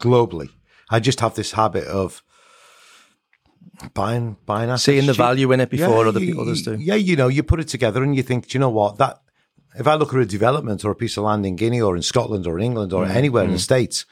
globally. 0.00 0.50
I 0.90 1.00
just 1.00 1.18
have 1.20 1.34
this 1.34 1.50
habit 1.52 1.84
of 1.88 2.22
buying, 3.94 4.36
buying 4.46 4.70
assets. 4.70 4.84
Seeing 4.84 5.06
the 5.06 5.12
cheap. 5.12 5.18
value 5.18 5.50
in 5.52 5.58
it 5.60 5.70
before 5.70 6.04
Yeah, 6.04 6.08
other 6.10 6.20
you- 6.20 6.26
people 6.26 6.42
others 6.42 6.62
do. 6.62 6.76
Yeah, 6.76 6.94
you 6.94 7.16
know, 7.16 7.28
you 7.28 7.42
put 7.42 7.58
it 7.60 7.68
together 7.68 8.02
and 8.02 8.14
you 8.14 8.22
think, 8.22 8.48
do 8.48 8.56
you 8.56 8.60
know 8.60 8.70
what? 8.70 8.98
That 8.98 9.20
if 9.78 9.86
I 9.86 9.94
look 9.94 10.12
at 10.14 10.20
a 10.20 10.26
development 10.26 10.84
or 10.84 10.90
a 10.90 10.94
piece 10.96 11.16
of 11.16 11.24
land 11.24 11.46
in 11.46 11.56
Guinea 11.56 11.80
or 11.80 11.96
in 11.96 12.02
Scotland 12.02 12.46
or 12.46 12.58
England 12.58 12.92
Mm, 12.92 12.96
or 12.98 13.04
anywhere 13.06 13.44
in 13.44 13.52
the 13.52 13.58
States, 13.58 14.04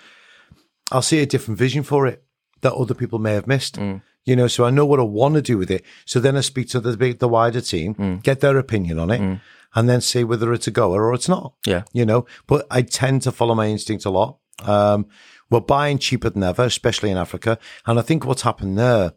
I'll 0.93 1.03
see 1.03 1.21
a 1.21 1.27
different 1.27 1.59
vision 1.59 1.83
for 1.83 2.07
it 2.07 2.23
that 2.61 2.73
other 2.75 2.95
people 2.95 3.19
may 3.19 3.35
have 3.35 3.47
missed. 3.47 3.77
Mm. 3.77 4.03
You 4.25 4.37
know, 4.37 4.47
so 4.49 4.65
I 4.65 4.71
know 4.71 4.85
what 4.87 5.01
I 5.01 5.05
want 5.05 5.35
to 5.37 5.43
do 5.43 5.57
with 5.59 5.71
it. 5.71 5.85
So 6.05 6.21
then 6.21 6.37
I 6.37 6.41
speak 6.43 6.69
to 6.71 6.81
the 6.81 6.97
big, 6.97 7.19
the 7.19 7.29
wider 7.29 7.61
team, 7.61 7.95
Mm. 7.95 8.23
get 8.23 8.41
their 8.41 8.59
opinion 8.59 8.99
on 8.99 9.11
it, 9.11 9.41
and 9.75 9.89
then 9.89 10.01
see 10.01 10.25
whether 10.25 10.53
it's 10.53 10.67
a 10.67 10.71
goer 10.71 11.03
or 11.05 11.15
it's 11.15 11.29
not. 11.29 11.55
Yeah. 11.67 11.83
You 11.93 12.05
know, 12.07 12.27
but 12.47 12.67
I 12.71 12.83
tend 12.83 13.23
to 13.23 13.33
follow 13.33 13.55
my 13.55 13.67
instinct 13.69 14.05
a 14.05 14.11
lot. 14.11 14.39
Um, 14.65 15.07
we're 15.51 15.61
buying 15.61 15.99
cheaper 15.99 16.31
than 16.31 16.43
ever, 16.43 16.65
especially 16.65 17.11
in 17.11 17.17
Africa. 17.17 17.59
And 17.87 17.99
I 17.99 18.03
think 18.03 18.25
what's 18.25 18.43
happened 18.43 18.79
there, 18.79 19.13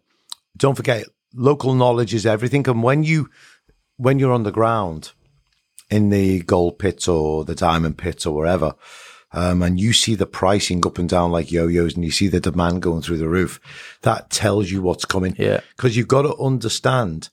don't 0.55 0.75
forget, 0.75 1.05
local 1.33 1.73
knowledge 1.73 2.13
is 2.13 2.25
everything. 2.25 2.67
And 2.69 2.83
when 2.83 3.03
you, 3.03 3.29
when 3.97 4.19
you're 4.19 4.33
on 4.33 4.43
the 4.43 4.51
ground 4.51 5.11
in 5.91 6.09
the 6.09 6.41
gold 6.41 6.79
pit 6.79 7.07
or 7.07 7.45
the 7.45 7.53
diamond 7.53 7.97
pit 7.97 8.25
or 8.25 8.33
wherever, 8.33 8.73
um, 9.33 9.61
and 9.61 9.79
you 9.79 9.93
see 9.93 10.15
the 10.15 10.25
pricing 10.25 10.85
up 10.85 10.97
and 10.97 11.07
down 11.07 11.31
like 11.31 11.51
yo-yos 11.51 11.95
and 11.95 12.03
you 12.03 12.11
see 12.11 12.27
the 12.27 12.39
demand 12.39 12.81
going 12.81 13.01
through 13.01 13.17
the 13.17 13.29
roof, 13.29 13.59
that 14.01 14.29
tells 14.29 14.71
you 14.71 14.81
what's 14.81 15.05
coming. 15.05 15.35
Yeah. 15.37 15.61
Because 15.75 15.95
you've 15.95 16.07
got 16.07 16.23
to 16.23 16.35
understand 16.37 17.29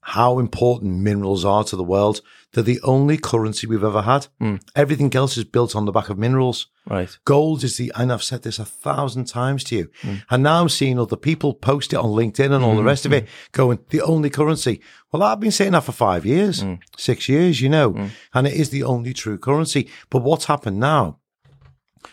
how 0.00 0.38
important 0.38 1.00
minerals 1.00 1.44
are 1.44 1.64
to 1.64 1.76
the 1.76 1.84
world. 1.84 2.20
They're 2.52 2.64
the 2.64 2.80
only 2.82 3.18
currency 3.18 3.66
we've 3.66 3.84
ever 3.84 4.02
had. 4.02 4.28
Hmm. 4.40 4.56
Everything 4.74 5.14
else 5.14 5.36
is 5.36 5.44
built 5.44 5.76
on 5.76 5.84
the 5.84 5.92
back 5.92 6.08
of 6.08 6.16
minerals. 6.16 6.68
Right. 6.88 7.16
Gold 7.26 7.62
is 7.62 7.76
the, 7.76 7.92
and 7.94 8.10
I've 8.10 8.22
said 8.22 8.42
this 8.42 8.58
a 8.58 8.64
thousand 8.64 9.26
times 9.26 9.64
to 9.64 9.76
you. 9.76 9.90
Hmm. 10.00 10.14
And 10.30 10.42
now 10.42 10.62
I'm 10.62 10.70
seeing 10.70 10.98
other 10.98 11.16
people 11.16 11.52
post 11.52 11.92
it 11.92 11.96
on 11.96 12.06
LinkedIn 12.06 12.50
and 12.50 12.64
all 12.64 12.74
the 12.74 12.80
hmm. 12.80 12.86
rest 12.86 13.04
of 13.04 13.12
it 13.12 13.28
going, 13.52 13.80
the 13.90 14.00
only 14.00 14.30
currency. 14.30 14.80
Well, 15.12 15.22
I've 15.22 15.40
been 15.40 15.50
saying 15.50 15.72
that 15.72 15.84
for 15.84 15.92
five 15.92 16.24
years, 16.24 16.64
six 16.96 17.28
years, 17.28 17.60
you 17.60 17.68
know, 17.68 18.08
and 18.32 18.46
it 18.46 18.54
is 18.54 18.70
the 18.70 18.82
only 18.82 19.12
true 19.12 19.38
currency. 19.38 19.90
But 20.08 20.22
what's 20.22 20.46
happened 20.46 20.80
now? 20.80 21.18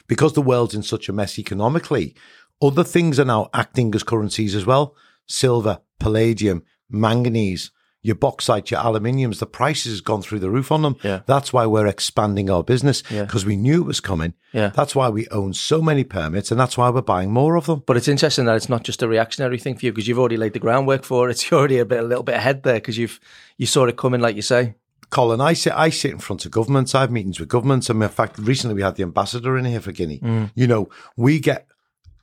Because 0.08 0.34
the 0.34 0.42
world's 0.42 0.76
in 0.76 0.84
such 0.84 1.08
a 1.08 1.14
mess 1.14 1.40
economically, 1.40 2.16
other 2.62 2.84
things 2.84 3.20
are 3.20 3.26
now 3.26 3.50
acting 3.54 3.94
as 3.96 4.04
currencies 4.04 4.56
as 4.56 4.66
well. 4.66 4.96
Silver, 5.28 5.80
palladium, 6.00 6.64
manganese, 6.90 7.72
your 8.06 8.16
bauxite, 8.16 8.70
your 8.70 8.80
aluminiums, 8.82 9.40
the 9.40 9.48
prices 9.48 9.94
has 9.94 10.02
gone 10.02 10.22
through 10.22 10.38
the 10.40 10.50
roof 10.52 10.72
on 10.72 10.84
them. 10.84 10.96
Yeah. 11.04 11.22
That's 11.26 11.52
why 11.52 11.66
we're 11.66 11.88
expanding 11.88 12.50
our 12.52 12.64
business 12.64 13.02
Yeah. 13.10 13.24
because 13.24 13.46
we 13.46 13.56
knew 13.56 13.82
it 13.82 13.88
was 13.88 14.00
coming. 14.00 14.34
Yeah. 14.54 14.70
That's 14.70 14.96
why 14.96 15.10
we 15.10 15.28
own 15.30 15.54
so 15.54 15.82
many 15.82 16.04
permits 16.04 16.52
and 16.52 16.60
that's 16.60 16.78
why 16.78 16.90
we're 16.92 17.02
buying 17.02 17.32
more 17.32 17.56
of 17.56 17.66
them. 17.66 17.82
But 17.88 17.98
it's 17.98 18.08
interesting 18.08 18.46
that 18.46 18.56
it's 18.56 18.70
not 18.70 18.84
just 18.84 19.02
a 19.02 19.08
reactionary 19.08 19.58
thing 19.58 19.76
for 19.76 19.86
you 19.88 19.92
because 19.92 20.08
you've 20.08 20.20
already 20.20 20.38
laid 20.38 20.54
the 20.54 20.60
groundwork 20.60 21.04
for 21.04 21.30
it. 21.30 21.44
You're 21.50 21.60
already 21.60 21.80
a 21.80 21.86
bit, 21.86 22.00
a 22.00 22.04
little 22.08 22.24
bit 22.24 22.36
ahead 22.36 22.62
there 22.62 22.76
because 22.76 22.98
you've 22.98 23.20
you 23.58 23.66
saw 23.66 23.86
it 23.86 23.98
coming, 23.98 24.22
like 24.22 24.36
you 24.36 24.44
say. 24.44 24.76
Colin, 25.10 25.42
I 25.42 25.54
sit, 25.54 25.74
I 25.74 25.90
sit 25.90 26.12
in 26.12 26.20
front 26.20 26.46
of 26.46 26.52
governments. 26.52 26.94
I 26.94 27.02
have 27.02 27.12
meetings 27.12 27.40
with 27.40 27.50
governments. 27.50 27.90
And 27.90 28.02
in 28.04 28.10
fact, 28.10 28.38
recently 28.38 28.76
we 28.76 28.82
had 28.82 28.96
the 28.98 29.04
ambassador 29.04 29.58
in 29.58 29.66
here 29.66 29.80
for 29.82 29.92
Guinea. 29.92 30.20
Mm. 30.20 30.52
You 30.56 30.68
know, 30.68 30.90
we 31.16 31.40
get 31.40 31.68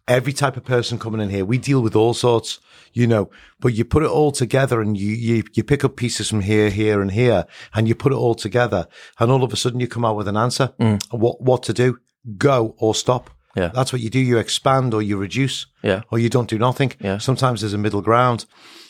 every 0.09 0.33
type 0.33 0.57
of 0.57 0.65
person 0.65 0.99
coming 0.99 1.21
in 1.21 1.31
here. 1.31 1.45
We 1.45 1.59
deal 1.59 1.81
with 1.81 1.95
all 1.95 2.15
sorts, 2.15 2.59
you 2.93 3.07
know, 3.07 3.31
but 3.61 3.75
you 3.75 3.85
put 3.85 4.03
it 4.03 4.11
all 4.11 4.33
together 4.33 4.81
and 4.81 4.97
you, 4.97 5.11
you, 5.11 5.45
you 5.55 5.63
pick 5.65 5.85
up 5.85 5.97
pieces 5.97 6.29
from 6.29 6.41
here, 6.41 6.71
here 6.71 7.01
and 7.01 7.13
here 7.13 7.47
and 7.75 7.87
you 7.87 7.95
put 7.95 8.13
it 8.13 8.17
all 8.17 8.35
together. 8.35 8.89
And 9.19 9.31
all 9.31 9.45
of 9.45 9.53
a 9.53 9.57
sudden 9.57 9.81
you 9.81 9.87
come 9.89 10.05
out 10.05 10.17
with 10.17 10.29
an 10.29 10.37
answer 10.37 10.73
and 10.79 11.03
what, 11.11 11.41
what 11.41 11.63
to 11.65 11.73
do, 11.73 11.99
go 12.37 12.75
or 12.79 12.95
stop. 12.95 13.31
Yeah. 13.57 13.69
That's 13.69 13.93
what 13.93 14.03
you 14.03 14.11
do. 14.11 14.19
You 14.19 14.39
expand 14.39 14.95
or 14.95 15.03
you 15.03 15.17
reduce 15.19 15.67
Yeah. 15.83 16.03
or 16.11 16.19
you 16.19 16.29
don't 16.29 16.49
do 16.49 16.59
nothing. 16.59 16.93
Yeah. 17.01 17.19
Sometimes 17.19 17.61
there's 17.61 17.75
a 17.75 17.79
middle 17.79 18.03
ground. 18.03 18.47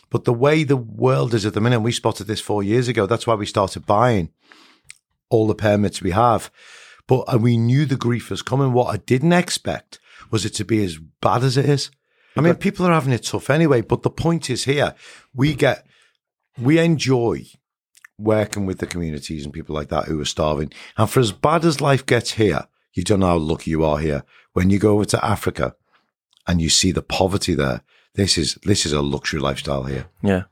But 0.09 0.25
the 0.25 0.33
way 0.33 0.62
the 0.62 0.76
world 0.76 1.33
is 1.35 1.45
at 1.47 1.54
the 1.54 1.61
minute, 1.61 1.81
we 1.81 1.90
spotted 1.90 2.26
this 2.26 2.40
four 2.40 2.62
years 2.62 2.87
ago. 2.87 3.07
That's 3.07 3.26
why 3.26 3.35
we 3.35 3.47
started 3.47 3.87
buying 3.87 4.28
all 5.31 5.47
the 5.47 5.54
permits 5.54 6.02
we 6.02 6.11
have. 6.11 6.50
But 7.07 7.25
and 7.28 7.42
we 7.42 7.57
knew 7.57 7.87
the 7.87 7.97
grief 7.97 8.31
was 8.31 8.42
coming. 8.42 8.73
What 8.73 8.95
I 8.95 8.99
didn't 8.99 9.33
expect 9.33 9.99
was 10.32 10.44
it 10.44 10.54
to 10.54 10.64
be 10.64 10.84
as 10.84 10.98
bad 11.20 11.44
as 11.44 11.56
it 11.56 11.66
is. 11.66 11.90
I 12.34 12.40
mean, 12.40 12.54
people 12.54 12.86
are 12.86 12.92
having 12.94 13.12
it 13.12 13.24
tough 13.24 13.50
anyway. 13.50 13.82
But 13.82 14.02
the 14.02 14.10
point 14.10 14.48
is 14.48 14.64
here, 14.64 14.94
we 15.34 15.54
get, 15.54 15.86
we 16.58 16.78
enjoy 16.78 17.44
working 18.18 18.64
with 18.64 18.78
the 18.78 18.86
communities 18.86 19.44
and 19.44 19.52
people 19.52 19.74
like 19.74 19.90
that 19.90 20.06
who 20.06 20.18
are 20.20 20.24
starving. 20.24 20.72
And 20.96 21.10
for 21.10 21.20
as 21.20 21.30
bad 21.30 21.66
as 21.66 21.82
life 21.82 22.06
gets 22.06 22.32
here, 22.32 22.66
you 22.94 23.04
don't 23.04 23.20
know 23.20 23.26
how 23.26 23.36
lucky 23.36 23.70
you 23.70 23.84
are 23.84 23.98
here. 23.98 24.24
When 24.54 24.70
you 24.70 24.78
go 24.78 24.94
over 24.94 25.04
to 25.04 25.24
Africa 25.24 25.76
and 26.46 26.60
you 26.60 26.70
see 26.70 26.90
the 26.90 27.02
poverty 27.02 27.54
there, 27.54 27.82
this 28.14 28.36
is 28.36 28.58
this 28.64 28.84
is 28.84 28.92
a 28.92 29.02
luxury 29.02 29.40
lifestyle 29.40 29.84
here. 29.84 30.06
Yeah. 30.22 30.44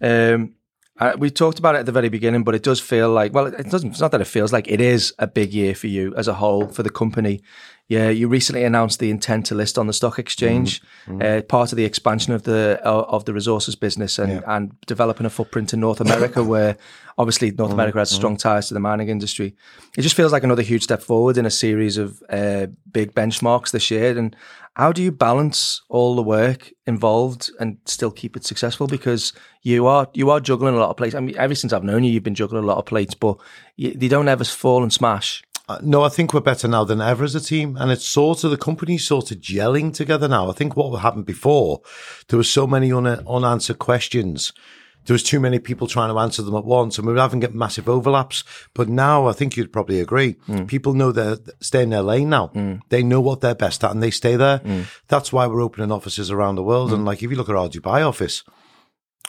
Um, 0.00 0.54
I, 0.98 1.14
we 1.14 1.30
talked 1.30 1.58
about 1.58 1.74
it 1.74 1.78
at 1.80 1.86
the 1.86 1.92
very 1.92 2.08
beginning, 2.08 2.42
but 2.44 2.54
it 2.54 2.62
does 2.62 2.80
feel 2.80 3.10
like 3.10 3.32
well, 3.34 3.46
it 3.46 3.70
doesn't. 3.70 3.90
It's 3.90 4.00
not 4.00 4.12
that 4.12 4.20
it 4.20 4.26
feels 4.26 4.52
like 4.52 4.66
it 4.68 4.80
is 4.80 5.12
a 5.18 5.26
big 5.26 5.52
year 5.52 5.74
for 5.74 5.88
you 5.88 6.14
as 6.16 6.26
a 6.28 6.34
whole 6.34 6.68
for 6.68 6.82
the 6.82 6.90
company. 6.90 7.42
Yeah, 7.88 8.08
you 8.08 8.26
recently 8.26 8.64
announced 8.64 8.98
the 8.98 9.10
intent 9.10 9.46
to 9.46 9.54
list 9.54 9.78
on 9.78 9.86
the 9.86 9.92
stock 9.92 10.18
exchange, 10.18 10.82
Mm-hmm. 11.06 11.22
uh, 11.22 11.42
part 11.42 11.70
of 11.72 11.76
the 11.76 11.84
expansion 11.84 12.32
of 12.32 12.42
the 12.42 12.80
uh, 12.84 13.04
of 13.08 13.26
the 13.26 13.32
resources 13.34 13.76
business, 13.76 14.18
and, 14.18 14.42
and 14.46 14.72
developing 14.86 15.26
a 15.26 15.30
footprint 15.30 15.72
in 15.72 15.80
North 15.80 16.00
America, 16.00 16.42
where 16.54 16.76
obviously 17.18 17.50
North 17.50 17.70
Mm-hmm. 17.70 17.78
America 17.78 17.98
has 17.98 18.10
strong 18.10 18.36
ties 18.36 18.68
to 18.68 18.74
the 18.74 18.80
mining 18.80 19.08
industry. 19.08 19.54
It 19.96 20.02
just 20.02 20.16
feels 20.16 20.32
like 20.32 20.42
another 20.44 20.62
huge 20.62 20.82
step 20.82 21.02
forward 21.02 21.36
in 21.38 21.46
a 21.46 21.50
series 21.50 21.96
of 21.98 22.20
uh, 22.28 22.66
big 22.90 23.14
benchmarks 23.14 23.70
this 23.70 23.90
year. 23.90 24.18
And 24.18 24.34
how 24.76 24.92
do 24.92 25.02
you 25.02 25.10
balance 25.10 25.80
all 25.88 26.14
the 26.14 26.22
work 26.22 26.70
involved 26.86 27.50
and 27.58 27.78
still 27.86 28.10
keep 28.10 28.36
it 28.36 28.44
successful? 28.44 28.86
Because 28.86 29.32
you 29.62 29.86
are 29.86 30.06
you 30.12 30.28
are 30.28 30.38
juggling 30.38 30.74
a 30.74 30.78
lot 30.78 30.90
of 30.90 30.98
plates. 30.98 31.14
I 31.14 31.20
mean, 31.20 31.34
ever 31.38 31.54
since 31.54 31.72
I've 31.72 31.82
known 31.82 32.04
you, 32.04 32.12
you've 32.12 32.22
been 32.22 32.34
juggling 32.34 32.62
a 32.62 32.66
lot 32.66 32.76
of 32.76 32.84
plates, 32.84 33.14
but 33.14 33.38
you, 33.76 33.94
they 33.94 34.08
don't 34.08 34.28
ever 34.28 34.44
fall 34.44 34.82
and 34.82 34.92
smash. 34.92 35.42
Uh, 35.66 35.78
no, 35.82 36.04
I 36.04 36.10
think 36.10 36.34
we're 36.34 36.40
better 36.40 36.68
now 36.68 36.84
than 36.84 37.00
ever 37.00 37.24
as 37.24 37.34
a 37.34 37.40
team. 37.40 37.78
And 37.78 37.90
it's 37.90 38.04
sort 38.04 38.44
of 38.44 38.50
the 38.50 38.58
company's 38.58 39.06
sort 39.06 39.30
of 39.30 39.38
gelling 39.38 39.94
together 39.94 40.28
now. 40.28 40.50
I 40.50 40.52
think 40.52 40.76
what 40.76 40.94
happened 40.98 41.24
before, 41.24 41.80
there 42.28 42.36
were 42.36 42.44
so 42.44 42.66
many 42.66 42.92
un- 42.92 43.26
unanswered 43.26 43.78
questions. 43.78 44.52
There 45.06 45.14
was 45.14 45.22
too 45.22 45.40
many 45.40 45.58
people 45.58 45.86
trying 45.86 46.12
to 46.12 46.18
answer 46.18 46.42
them 46.42 46.54
at 46.54 46.64
once 46.64 46.98
and 46.98 47.06
we 47.06 47.12
were 47.12 47.20
having 47.20 47.40
get 47.40 47.54
massive 47.54 47.88
overlaps. 47.88 48.44
But 48.74 48.88
now 48.88 49.26
I 49.26 49.32
think 49.32 49.56
you'd 49.56 49.72
probably 49.72 50.00
agree. 50.00 50.34
Mm. 50.48 50.66
People 50.66 50.94
know 50.94 51.12
they're 51.12 51.38
stay 51.60 51.82
in 51.82 51.90
their 51.90 52.02
lane 52.02 52.28
now. 52.28 52.48
Mm. 52.54 52.80
They 52.88 53.02
know 53.02 53.20
what 53.20 53.40
they're 53.40 53.54
best 53.54 53.84
at 53.84 53.90
and 53.92 54.02
they 54.02 54.10
stay 54.10 54.36
there. 54.36 54.58
Mm. 54.60 54.86
That's 55.08 55.32
why 55.32 55.46
we're 55.46 55.62
opening 55.62 55.92
offices 55.92 56.30
around 56.30 56.56
the 56.56 56.62
world. 56.62 56.92
And 56.92 57.04
like, 57.04 57.22
if 57.22 57.30
you 57.30 57.36
look 57.36 57.48
at 57.48 57.56
our 57.56 57.68
Dubai 57.68 58.06
office, 58.06 58.42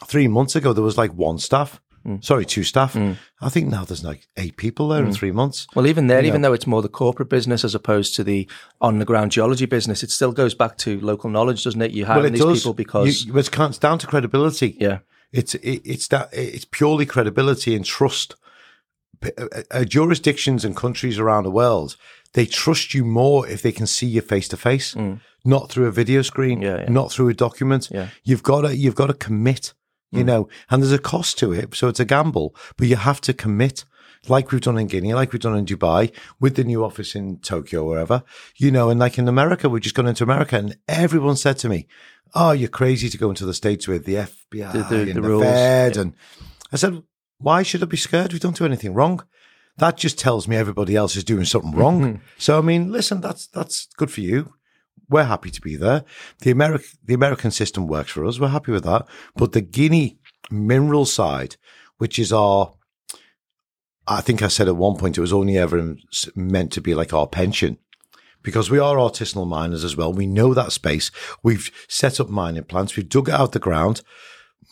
three 0.05 0.27
months 0.27 0.55
ago, 0.55 0.73
there 0.73 0.83
was 0.83 0.97
like 0.97 1.13
one 1.13 1.39
staff. 1.39 1.81
Sorry, 2.21 2.45
two 2.45 2.63
staff. 2.63 2.95
I 2.95 3.49
think 3.49 3.67
now 3.67 3.83
there's 3.83 4.01
like 4.03 4.27
eight 4.37 4.55
people 4.55 4.87
there 4.87 5.03
in 5.03 5.11
three 5.11 5.33
months. 5.33 5.67
Well, 5.75 5.87
even 5.87 6.07
there, 6.07 6.23
even 6.23 6.41
though 6.41 6.53
it's 6.53 6.65
more 6.65 6.81
the 6.81 6.87
corporate 6.87 7.29
business 7.29 7.65
as 7.65 7.75
opposed 7.75 8.15
to 8.15 8.23
the 8.23 8.49
on 8.79 8.99
the 8.99 9.03
ground 9.03 9.33
geology 9.33 9.65
business, 9.65 10.03
it 10.03 10.11
still 10.11 10.31
goes 10.31 10.53
back 10.53 10.77
to 10.77 11.01
local 11.01 11.29
knowledge, 11.29 11.65
doesn't 11.65 11.81
it? 11.81 11.91
You 11.91 12.05
have 12.05 12.23
these 12.31 12.41
people 12.41 12.73
because 12.73 13.25
you, 13.25 13.37
it's 13.37 13.49
down 13.49 13.99
to 13.99 14.07
credibility. 14.07 14.77
yeah, 14.79 14.99
It's 15.31 15.55
it, 15.55 15.81
it's 15.85 16.07
that 16.09 16.29
it's 16.31 16.65
purely 16.65 17.05
credibility 17.05 17.75
and 17.75 17.85
trust. 17.85 18.35
Uh, 19.25 19.45
uh, 19.71 19.83
jurisdictions 19.83 20.63
and 20.63 20.75
countries 20.75 21.17
around 21.17 21.43
the 21.43 21.49
world 21.49 21.97
they 22.33 22.45
trust 22.45 22.93
you 22.93 23.03
more 23.03 23.47
if 23.47 23.63
they 23.63 23.71
can 23.71 23.87
see 23.87 24.05
you 24.05 24.21
face 24.21 24.47
to 24.47 24.55
face, 24.57 24.95
not 25.43 25.71
through 25.71 25.87
a 25.87 25.91
video 25.91 26.21
screen, 26.21 26.59
Mm. 26.59 26.63
Yeah, 26.63 26.77
yeah. 26.81 26.89
not 26.89 27.11
through 27.11 27.29
a 27.29 27.33
document. 27.33 27.89
Yeah. 27.89 28.09
You've 28.23 28.43
got 28.43 28.61
to 28.61 28.75
you've 28.75 28.93
got 29.01 29.07
to 29.07 29.13
commit, 29.15 29.73
you 30.11 30.21
Mm. 30.23 30.25
know, 30.27 30.49
and 30.69 30.83
there's 30.83 30.91
a 30.91 30.99
cost 30.99 31.39
to 31.39 31.51
it, 31.51 31.73
so 31.73 31.87
it's 31.87 31.99
a 32.01 32.05
gamble, 32.05 32.53
but 32.77 32.87
you 32.87 32.95
have 32.97 33.21
to 33.21 33.33
commit. 33.33 33.85
Like 34.27 34.51
we've 34.51 34.61
done 34.61 34.77
in 34.77 34.87
Guinea, 34.87 35.13
like 35.13 35.31
we've 35.31 35.41
done 35.41 35.57
in 35.57 35.65
Dubai, 35.65 36.11
with 36.39 36.55
the 36.55 36.63
new 36.65 36.83
office 36.83 37.15
in 37.15 37.37
Tokyo, 37.39 37.85
wherever, 37.87 38.23
you 38.57 38.69
know, 38.71 38.89
and 38.89 38.99
like 38.99 39.17
in 39.17 39.27
America, 39.27 39.67
we've 39.69 39.81
just 39.83 39.95
gone 39.95 40.07
into 40.07 40.23
America 40.23 40.57
and 40.57 40.77
everyone 40.87 41.37
said 41.37 41.57
to 41.59 41.69
me, 41.69 41.87
Oh, 42.35 42.51
you're 42.51 42.69
crazy 42.69 43.09
to 43.09 43.17
go 43.17 43.29
into 43.29 43.45
the 43.45 43.53
States 43.53 43.87
with 43.87 44.05
the 44.05 44.15
FBI 44.15 44.71
The- 44.73 44.83
the- 44.83 45.01
and 45.01 45.09
the 45.15 45.21
the, 45.21 45.21
rules. 45.21 45.43
Fed. 45.43 45.97
And 45.97 46.13
I 46.71 46.75
said, 46.77 47.01
Why 47.39 47.63
should 47.63 47.83
I 47.83 47.85
be 47.85 47.97
scared? 47.97 48.33
We 48.33 48.39
don't 48.39 48.55
do 48.57 48.65
anything 48.65 48.93
wrong. 48.93 49.23
That 49.77 49.95
just 49.97 50.17
tells 50.17 50.47
me 50.47 50.55
everybody 50.55 50.95
else 50.95 51.15
is 51.15 51.23
doing 51.23 51.45
something 51.45 51.71
wrong. 51.73 52.01
Mm-hmm. 52.01 52.23
so 52.39 52.57
I 52.57 52.61
mean, 52.61 52.91
listen, 52.91 53.21
that's 53.21 53.47
that's 53.47 53.87
good 53.97 54.09
for 54.09 54.21
you. 54.21 54.53
We're 55.09 55.23
happy 55.25 55.51
to 55.51 55.61
be 55.61 55.75
there. 55.75 56.03
The 56.39 56.51
American 56.51 56.87
the 57.05 57.13
American 57.13 57.51
system 57.51 57.85
works 57.87 58.11
for 58.11 58.25
us. 58.25 58.39
We're 58.39 58.47
happy 58.49 58.71
with 58.71 58.83
that. 58.85 59.05
But 59.35 59.51
the 59.51 59.61
Guinea 59.61 60.17
mineral 60.49 61.05
side, 61.05 61.57
which 61.97 62.17
is 62.17 62.33
our 62.33 62.73
I 64.07 64.21
think 64.21 64.41
I 64.41 64.47
said 64.47 64.67
at 64.67 64.75
one 64.77 64.95
point 64.97 65.17
it 65.17 65.21
was 65.21 65.33
only 65.33 65.57
ever 65.57 65.95
meant 66.35 66.71
to 66.73 66.81
be 66.81 66.95
like 66.95 67.13
our 67.13 67.27
pension 67.27 67.77
because 68.47 68.71
we 68.71 68.79
are 68.79 68.95
artisanal 68.95 69.45
miners 69.45 69.83
as 69.83 69.97
well. 69.97 70.13
We 70.13 70.25
know 70.25 70.53
that 70.53 70.71
space. 70.71 71.11
We've 71.43 71.69
set 71.89 72.17
up 72.21 72.29
mining 72.29 72.63
plants. 72.63 72.95
We've 72.95 73.09
dug 73.09 73.27
it 73.27 73.35
out 73.35 73.51
the 73.51 73.59
ground. 73.59 74.03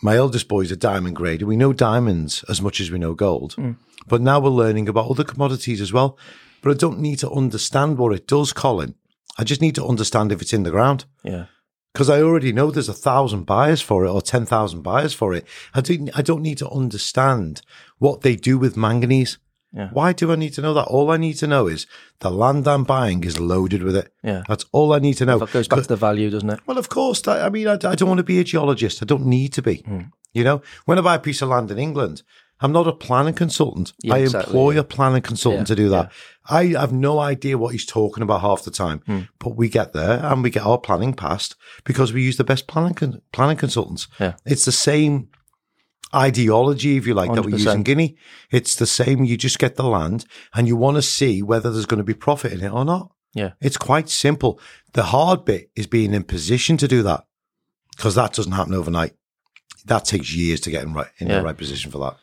My 0.02 0.16
eldest 0.16 0.48
boy 0.48 0.62
is 0.62 0.72
a 0.72 0.78
diamond 0.78 1.18
grader. 1.18 1.46
We 1.46 1.58
know 1.58 1.74
diamonds 1.74 2.46
as 2.48 2.62
much 2.62 2.80
as 2.80 2.90
we 2.90 3.00
know 3.00 3.14
gold. 3.14 3.56
Hmm. 3.56 3.74
But 4.08 4.22
now 4.22 4.40
we're 4.40 4.50
learning 4.50 4.88
about 4.88 5.12
other 5.12 5.26
commodities 5.26 5.82
as 5.82 5.92
well. 5.92 6.18
But 6.62 6.72
I 6.72 6.76
don't 6.76 7.02
need 7.02 7.20
to 7.20 7.30
understand 7.30 7.98
what 7.98 8.14
it 8.14 8.28
does, 8.28 8.54
Colin. 8.54 8.96
I 9.38 9.44
just 9.44 9.60
need 9.60 9.76
to 9.76 9.86
understand 9.86 10.32
if 10.32 10.42
it's 10.42 10.54
in 10.54 10.64
the 10.64 10.72
ground 10.72 11.04
yeah, 11.22 11.48
because 11.92 12.10
I 12.10 12.22
already 12.22 12.54
know 12.54 12.72
there's 12.72 12.88
a 12.88 12.94
thousand 12.94 13.44
buyers 13.44 13.82
for 13.82 14.06
it 14.06 14.10
or 14.10 14.22
10,000 14.22 14.84
buyers 14.84 15.14
for 15.14 15.34
it. 15.34 15.46
I 15.74 15.82
don't, 15.82 16.18
I 16.18 16.22
don't 16.22 16.42
need 16.42 16.60
to 16.60 16.70
understand 16.70 17.62
what 17.98 18.22
they 18.22 18.38
do 18.38 18.58
with 18.58 18.78
manganese. 18.78 19.38
Yeah. 19.76 19.90
Why 19.92 20.14
do 20.14 20.32
I 20.32 20.36
need 20.38 20.54
to 20.54 20.62
know 20.62 20.74
that? 20.74 20.86
All 20.86 21.12
I 21.12 21.18
need 21.18 21.34
to 21.40 21.48
know 21.48 21.68
is 21.68 21.86
the 22.20 22.32
land 22.32 22.66
I'm 22.68 22.86
buying 22.86 23.24
is 23.26 23.40
loaded 23.40 23.84
with 23.84 23.96
it. 23.98 24.14
yeah. 24.24 24.44
That's 24.48 24.66
all 24.72 24.94
I 24.94 25.00
need 25.00 25.16
to 25.18 25.26
know. 25.26 25.38
That 25.40 25.52
goes 25.52 25.68
back 25.68 25.82
to 25.82 25.88
the 25.88 25.98
value, 25.98 26.30
doesn't 26.30 26.50
it? 26.50 26.60
Well, 26.66 26.78
of 26.78 26.88
course. 26.90 27.22
that- 27.24 27.42
I 27.44 27.50
mean, 27.50 27.68
I, 27.68 27.74
I 27.74 27.96
don't 27.96 28.08
want 28.08 28.20
to 28.20 28.24
be 28.24 28.40
a 28.40 28.44
geologist. 28.46 29.04
I 29.04 29.06
don't 29.06 29.26
need 29.26 29.52
to 29.54 29.62
be. 29.62 29.78
Hmm. 29.86 30.02
You 30.34 30.44
know, 30.46 30.62
when 30.86 30.98
I 30.98 31.02
buy 31.02 31.16
a 31.16 31.20
piece 31.20 31.42
of 31.42 31.50
land 31.50 31.72
in 31.72 31.78
England, 31.78 32.24
I'm 32.62 32.72
not 32.72 32.88
a 32.88 32.94
planning 32.94 33.34
consultant. 33.34 33.92
Yeah, 34.02 34.16
I 34.16 34.18
exactly, 34.20 34.52
employ 34.52 34.72
yeah. 34.76 34.80
a 34.80 34.84
planning 34.86 35.22
consultant 35.22 35.68
Yeah, 35.70 35.76
to 35.76 35.82
do 35.84 35.90
that. 35.90 36.12
I 36.50 36.68
have 36.68 36.94
no 36.94 37.20
idea 37.20 37.58
what 37.58 37.74
he's 37.74 37.86
talking 37.86 38.24
about 38.24 38.40
half 38.42 38.64
the 38.64 38.72
time, 38.72 39.02
Hmm. 39.06 39.20
but 39.40 39.58
we 39.58 39.68
get 39.68 39.92
there 39.92 40.24
and 40.24 40.42
we 40.42 40.50
get 40.52 40.64
our 40.66 40.78
planning 40.78 41.14
passed 41.14 41.56
because 41.84 42.14
we 42.14 42.22
use 42.24 42.38
the 42.38 42.46
best 42.46 42.68
planning 42.68 42.94
con- 42.94 43.22
planning 43.34 43.58
consultants. 43.58 44.08
Yeah. 44.22 44.36
It's 44.46 44.64
the 44.64 44.72
same 44.72 45.28
ideology, 46.14 46.98
if 46.98 47.08
you 47.08 47.14
like, 47.14 47.34
that 47.34 47.46
we 47.46 47.54
use 47.54 47.66
in 47.66 47.84
Guinea. 47.84 48.16
It's 48.52 48.76
the 48.76 48.86
same. 48.86 49.24
You 49.24 49.38
just 49.38 49.60
get 49.60 49.76
the 49.76 49.84
land 49.84 50.26
and 50.54 50.68
you 50.68 50.76
want 50.76 50.96
to 50.96 51.02
see 51.02 51.42
whether 51.42 51.72
there's 51.72 51.86
going 51.86 51.98
to 52.00 52.04
be 52.04 52.14
profit 52.14 52.54
in 52.54 52.64
it 52.64 52.72
or 52.72 52.86
not. 52.86 53.12
Yeah, 53.34 53.52
It's 53.60 53.78
quite 53.78 54.10
simple. 54.10 54.60
The 54.94 55.04
hard 55.04 55.44
bit 55.44 55.70
is 55.76 55.88
being 55.88 56.14
in 56.14 56.24
position 56.24 56.78
to 56.78 56.88
do 56.88 57.04
that 57.04 57.26
because 57.98 58.16
that 58.16 58.34
doesn't 58.34 58.54
happen 58.54 58.74
overnight. 58.74 59.14
That 59.86 60.06
takes 60.06 60.34
years 60.34 60.60
to 60.62 60.72
get 60.72 60.84
in 60.84 60.94
right 60.94 61.08
in 61.20 61.28
Yeah. 61.28 61.40
the 61.40 61.44
right 61.44 61.58
position 61.58 61.92
for 61.92 62.00
that. 62.00 62.18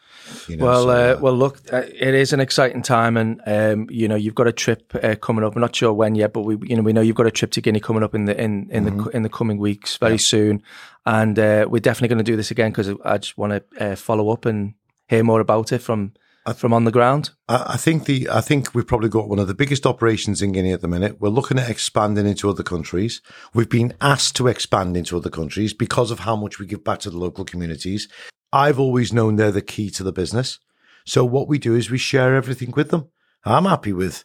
You 0.48 0.56
know, 0.56 0.64
Well, 0.64 0.82
so, 0.84 0.90
uh, 0.90 1.18
well, 1.20 1.36
look, 1.36 1.60
uh, 1.72 1.82
it 1.88 2.14
is 2.14 2.32
an 2.32 2.40
exciting 2.40 2.82
time, 2.82 3.16
and 3.16 3.40
um, 3.46 3.86
you 3.90 4.08
know 4.08 4.14
you've 4.14 4.34
got 4.36 4.46
a 4.46 4.52
trip 4.52 4.92
uh, 5.02 5.14
coming 5.16 5.44
up. 5.44 5.54
I'm 5.54 5.60
not 5.60 5.74
sure 5.76 5.92
when 5.92 6.14
yet, 6.14 6.32
but 6.32 6.42
we, 6.42 6.56
you 6.68 6.76
know, 6.76 6.82
we 6.82 6.92
know 6.92 7.00
you've 7.00 7.16
got 7.16 7.26
a 7.26 7.30
trip 7.30 7.50
to 7.52 7.60
Guinea 7.60 7.80
coming 7.80 8.02
up 8.02 8.14
in 8.14 8.24
the 8.26 8.40
in 8.40 8.68
in 8.70 8.84
Mm-hmm. 8.84 9.04
the 9.04 9.10
in 9.16 9.22
the 9.22 9.28
coming 9.28 9.58
weeks, 9.58 9.96
very 9.98 10.18
soon, 10.18 10.62
and 11.04 11.38
uh, 11.38 11.66
we're 11.68 11.80
definitely 11.80 12.08
going 12.08 12.24
to 12.24 12.30
do 12.32 12.36
this 12.36 12.50
again 12.50 12.70
because 12.70 12.88
I 13.04 13.18
just 13.18 13.36
want 13.36 13.52
to 13.52 13.92
uh, 13.92 13.96
follow 13.96 14.30
up 14.30 14.46
and 14.46 14.74
hear 15.08 15.22
more 15.24 15.40
about 15.40 15.72
it 15.72 15.78
from 15.82 16.12
Uh, 16.44 16.52
from 16.52 16.72
on 16.72 16.82
the 16.82 16.90
ground. 16.90 17.30
I, 17.48 17.74
I 17.74 17.76
think 17.76 18.06
the 18.06 18.28
I 18.28 18.40
think 18.40 18.74
we've 18.74 18.86
probably 18.86 19.08
got 19.08 19.28
one 19.28 19.38
of 19.38 19.46
the 19.46 19.54
biggest 19.54 19.86
operations 19.86 20.42
in 20.42 20.50
Guinea 20.50 20.72
at 20.72 20.80
the 20.80 20.88
minute. 20.88 21.20
We're 21.20 21.28
looking 21.28 21.56
at 21.56 21.70
expanding 21.70 22.26
into 22.26 22.50
other 22.50 22.64
countries. 22.64 23.22
We've 23.54 23.68
been 23.68 23.94
asked 24.00 24.34
to 24.36 24.48
expand 24.48 24.96
into 24.96 25.16
other 25.16 25.30
countries 25.30 25.72
because 25.72 26.10
of 26.10 26.20
how 26.20 26.34
much 26.34 26.58
we 26.58 26.66
give 26.66 26.82
back 26.82 26.98
to 27.00 27.10
the 27.10 27.16
local 27.16 27.44
communities. 27.44 28.08
I've 28.52 28.80
always 28.80 29.12
known 29.12 29.36
they're 29.36 29.52
the 29.52 29.62
key 29.62 29.88
to 29.90 30.02
the 30.02 30.12
business. 30.12 30.58
So 31.06 31.24
what 31.24 31.46
we 31.46 31.60
do 31.60 31.76
is 31.76 31.90
we 31.90 31.98
share 31.98 32.34
everything 32.34 32.72
with 32.72 32.90
them. 32.90 33.08
I'm 33.44 33.64
happy 33.64 33.92
with 33.92 34.24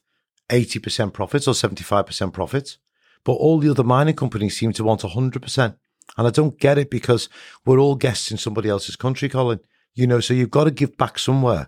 80% 0.50 1.14
profits 1.14 1.48
or 1.48 1.54
75% 1.54 2.34
profits, 2.34 2.80
but 3.24 3.34
all 3.34 3.60
the 3.60 3.70
other 3.70 3.84
mining 3.84 4.16
companies 4.16 4.58
seem 4.58 4.74
to 4.74 4.84
want 4.84 5.02
100%. 5.02 5.76
And 6.18 6.28
I 6.28 6.32
don't 6.32 6.60
get 6.60 6.80
it 6.80 6.90
because 6.90 7.30
we're 7.64 7.80
all 7.80 7.96
guests 7.96 8.32
in 8.32 8.38
somebody 8.38 8.70
else's 8.70 8.96
country, 8.96 9.30
Colin. 9.30 9.60
You 9.94 10.08
know, 10.08 10.20
so 10.20 10.34
you've 10.34 10.52
got 10.52 10.64
to 10.64 10.72
give 10.72 10.98
back 10.98 11.20
somewhere 11.20 11.68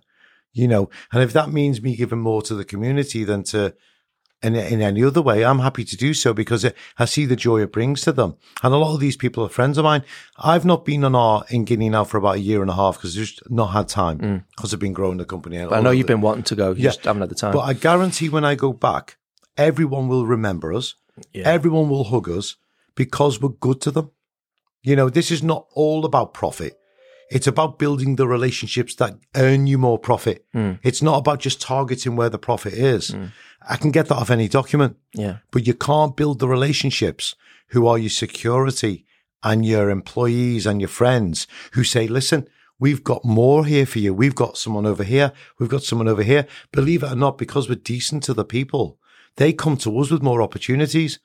you 0.53 0.67
know, 0.67 0.89
and 1.11 1.23
if 1.23 1.33
that 1.33 1.51
means 1.51 1.81
me 1.81 1.95
giving 1.95 2.19
more 2.19 2.41
to 2.43 2.55
the 2.55 2.65
community 2.65 3.23
than 3.23 3.43
to 3.43 3.73
in, 4.41 4.55
in 4.55 4.81
any 4.81 5.03
other 5.03 5.21
way, 5.21 5.43
I'm 5.43 5.59
happy 5.59 5.83
to 5.83 5.97
do 5.97 6.13
so 6.13 6.33
because 6.33 6.63
it, 6.63 6.75
I 6.97 7.05
see 7.05 7.25
the 7.25 7.35
joy 7.35 7.61
it 7.61 7.73
brings 7.73 8.01
to 8.01 8.11
them. 8.11 8.37
And 8.63 8.73
a 8.73 8.77
lot 8.77 8.93
of 8.93 8.99
these 8.99 9.17
people 9.17 9.43
are 9.43 9.49
friends 9.49 9.77
of 9.77 9.83
mine. 9.83 10.03
I've 10.37 10.65
not 10.65 10.85
been 10.85 11.03
on 11.03 11.13
our 11.13 11.43
in 11.49 11.65
Guinea 11.65 11.89
now 11.89 12.05
for 12.05 12.17
about 12.17 12.35
a 12.35 12.39
year 12.39 12.61
and 12.61 12.71
a 12.71 12.75
half 12.75 12.97
because 12.97 13.15
I've 13.17 13.25
just 13.25 13.51
not 13.51 13.67
had 13.67 13.89
time 13.89 14.19
mm. 14.19 14.43
because 14.55 14.73
I've 14.73 14.79
been 14.79 14.93
growing 14.93 15.17
the 15.17 15.25
company. 15.25 15.59
I 15.59 15.81
know 15.81 15.91
you've 15.91 16.07
been 16.07 16.21
wanting 16.21 16.43
to 16.43 16.55
go, 16.55 16.69
you 16.71 16.83
Yeah. 16.83 16.89
just 16.89 17.03
haven't 17.03 17.21
had 17.21 17.29
the 17.29 17.35
time. 17.35 17.53
But 17.53 17.61
I 17.61 17.73
guarantee 17.73 18.29
when 18.29 18.45
I 18.45 18.55
go 18.55 18.71
back, 18.71 19.17
everyone 19.57 20.07
will 20.07 20.25
remember 20.25 20.73
us. 20.73 20.95
Yeah. 21.33 21.43
Everyone 21.45 21.89
will 21.89 22.05
hug 22.05 22.29
us 22.29 22.55
because 22.95 23.41
we're 23.41 23.49
good 23.49 23.81
to 23.81 23.91
them. 23.91 24.11
You 24.83 24.95
know, 24.95 25.09
this 25.09 25.31
is 25.31 25.43
not 25.43 25.67
all 25.73 26.05
about 26.05 26.33
profit. 26.33 26.78
It's 27.31 27.47
about 27.47 27.77
building 27.77 28.15
the 28.15 28.27
relationships 28.27 28.95
that 28.95 29.15
earn 29.35 29.67
you 29.67 29.77
more 29.77 29.99
profit. 29.99 30.45
Hmm. 30.51 30.73
It's 30.83 31.01
not 31.01 31.17
about 31.17 31.39
just 31.39 31.61
targeting 31.61 32.15
where 32.15 32.29
the 32.29 32.39
profit 32.39 32.73
is. 32.73 33.09
Hmm. 33.09 33.25
I 33.67 33.75
can 33.75 33.91
get 33.91 34.07
that 34.07 34.15
off 34.15 34.31
any 34.31 34.47
document, 34.47 34.97
yeah, 35.13 35.37
but 35.51 35.67
you 35.67 35.73
can't 35.73 36.15
build 36.15 36.39
the 36.39 36.47
relationships 36.47 37.35
who 37.69 37.87
are 37.87 37.97
your 37.97 38.09
security 38.09 39.05
and 39.43 39.65
your 39.65 39.89
employees 39.89 40.65
and 40.65 40.81
your 40.81 40.87
friends 40.87 41.47
who 41.73 41.83
say, 41.83 42.07
listen, 42.07 42.47
we've 42.79 43.03
got 43.03 43.23
more 43.23 43.65
here 43.65 43.85
for 43.85 43.99
you. 43.99 44.13
We've 44.13 44.35
got 44.35 44.57
someone 44.57 44.85
over 44.85 45.03
here. 45.03 45.31
We've 45.59 45.69
got 45.69 45.83
someone 45.83 46.07
over 46.07 46.23
here. 46.23 46.47
Believe 46.71 47.03
it 47.03 47.11
or 47.11 47.15
not, 47.15 47.37
because 47.37 47.69
we're 47.69 47.75
decent 47.75 48.23
to 48.23 48.33
the 48.33 48.45
people, 48.45 48.97
they 49.35 49.53
come 49.53 49.77
to 49.77 49.99
us 49.99 50.09
with 50.09 50.23
more 50.23 50.41
opportunities. 50.41 51.19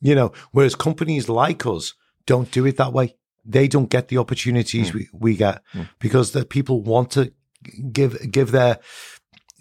You 0.00 0.14
know, 0.14 0.32
whereas 0.52 0.74
companies 0.74 1.28
like 1.28 1.66
us 1.66 1.94
don't 2.26 2.50
do 2.50 2.64
it 2.66 2.76
that 2.78 2.92
way. 2.92 3.16
They 3.44 3.68
don't 3.68 3.90
get 3.90 4.08
the 4.08 4.18
opportunities 4.18 4.90
hmm. 4.90 4.98
we, 4.98 5.08
we 5.12 5.36
get 5.36 5.62
hmm. 5.72 5.82
because 5.98 6.32
the 6.32 6.44
people 6.44 6.82
want 6.82 7.10
to 7.12 7.32
give 7.92 8.30
give 8.30 8.50
their 8.50 8.78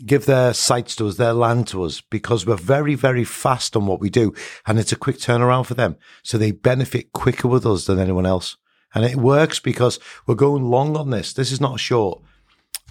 give 0.06 0.26
their 0.26 0.54
sites 0.54 0.96
to 0.96 1.08
us, 1.08 1.18
their 1.18 1.34
land 1.34 1.68
to 1.68 1.84
us, 1.84 2.02
because 2.02 2.46
we're 2.46 2.56
very, 2.56 2.96
very 2.96 3.24
fast 3.24 3.76
on 3.76 3.86
what 3.86 4.00
we 4.00 4.10
do. 4.10 4.34
And 4.66 4.80
it's 4.80 4.92
a 4.92 4.98
quick 4.98 5.18
turnaround 5.18 5.66
for 5.66 5.74
them. 5.74 5.98
So 6.24 6.38
they 6.38 6.52
benefit 6.52 7.12
quicker 7.12 7.48
with 7.48 7.66
us 7.66 7.86
than 7.86 8.00
anyone 8.00 8.26
else. 8.26 8.58
And 8.94 9.06
it 9.06 9.18
works 9.18 9.60
because 9.60 10.00
we're 10.26 10.36
going 10.36 10.64
long 10.64 10.98
on 10.98 11.10
this. 11.10 11.34
This 11.34 11.52
is 11.52 11.62
not 11.62 11.76
a 11.76 11.80
short, 11.80 12.22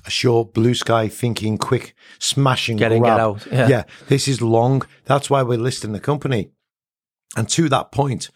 a 0.07 0.11
short 0.11 0.55
blue 0.55 0.74
sky 0.74 1.09
thinking, 1.09 1.59
quick 1.59 1.94
smashing, 2.18 2.77
Get 2.77 2.92
in, 2.92 3.03
get 3.03 3.18
out. 3.18 3.46
Yeah. 3.51 3.68
yeah, 3.68 3.83
this 4.07 4.29
is 4.29 4.40
long. 4.40 4.83
That's 5.07 5.29
why 5.29 5.42
we're 5.42 5.59
listing 5.59 5.92
the 5.92 6.01
company. 6.01 6.51
And 7.37 7.48
to 7.51 7.68
that 7.70 7.90
point, 7.90 8.31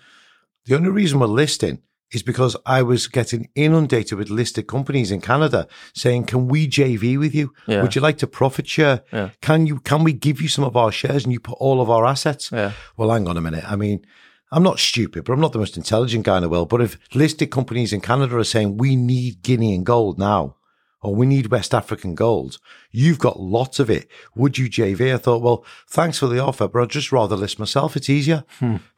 the 0.65 0.75
only 0.75 0.91
reason 0.91 1.21
we're 1.21 1.27
listing 1.27 1.83
is 2.13 2.23
because 2.23 2.57
I 2.67 2.83
was 2.83 3.09
getting 3.09 3.49
inundated 3.55 4.19
with 4.19 4.31
listed 4.31 4.67
companies 4.67 5.11
in 5.11 5.21
Canada 5.21 5.67
saying, 5.95 6.25
"Can 6.27 6.47
we 6.49 6.69
JV 6.69 7.19
with 7.19 7.35
you? 7.35 7.53
Yeah. 7.67 7.83
Would 7.83 7.95
you 7.95 8.01
like 8.01 8.19
to 8.19 8.27
profit 8.27 8.69
share? 8.69 9.03
Yeah. 9.13 9.31
Can 9.41 9.67
you? 9.67 9.81
Can 9.81 10.05
we 10.05 10.13
give 10.13 10.41
you 10.41 10.49
some 10.49 10.65
of 10.65 10.77
our 10.77 10.93
shares 10.93 11.25
and 11.25 11.33
you 11.33 11.41
put 11.41 11.59
all 11.59 11.81
of 11.81 11.91
our 11.91 12.05
assets?" 12.07 12.51
Yeah. 12.53 12.73
Well, 12.97 13.11
hang 13.11 13.27
on 13.27 13.37
a 13.37 13.41
minute. 13.41 13.65
I 13.67 13.77
mean, 13.77 14.05
I'm 14.51 14.63
not 14.63 14.79
stupid, 14.79 15.25
but 15.25 15.33
I'm 15.33 15.41
not 15.41 15.53
the 15.53 15.59
most 15.59 15.77
intelligent 15.77 16.25
guy 16.25 16.37
in 16.37 16.43
the 16.43 16.49
world. 16.49 16.69
But 16.69 16.83
if 16.83 16.99
listed 17.15 17.51
companies 17.51 17.93
in 17.93 18.01
Canada 18.01 18.37
are 18.37 18.45
saying 18.45 18.77
we 18.77 18.97
need 18.97 19.43
Guinea 19.43 19.75
and 19.75 19.87
gold 19.87 20.19
now, 20.19 20.57
or 21.03 21.15
we 21.15 21.27
need 21.27 21.49
West 21.49 21.75
African 21.75 22.15
gold, 22.15 22.59
you've 22.91 23.19
got 23.19 23.41
lots 23.41 23.79
of 23.81 23.91
it. 23.91 24.09
Would 24.37 24.57
you 24.57 24.71
JV? 24.71 25.13
I 25.13 25.19
thought, 25.19 25.43
well, 25.43 25.65
thanks 25.89 26.19
for 26.19 26.29
the 26.29 26.39
offer, 26.39 26.69
but 26.69 26.83
I'd 26.83 26.91
just 26.91 27.13
rather 27.13 27.37
list 27.37 27.59
myself. 27.59 27.97
It's 27.97 28.09
easier 28.09 28.45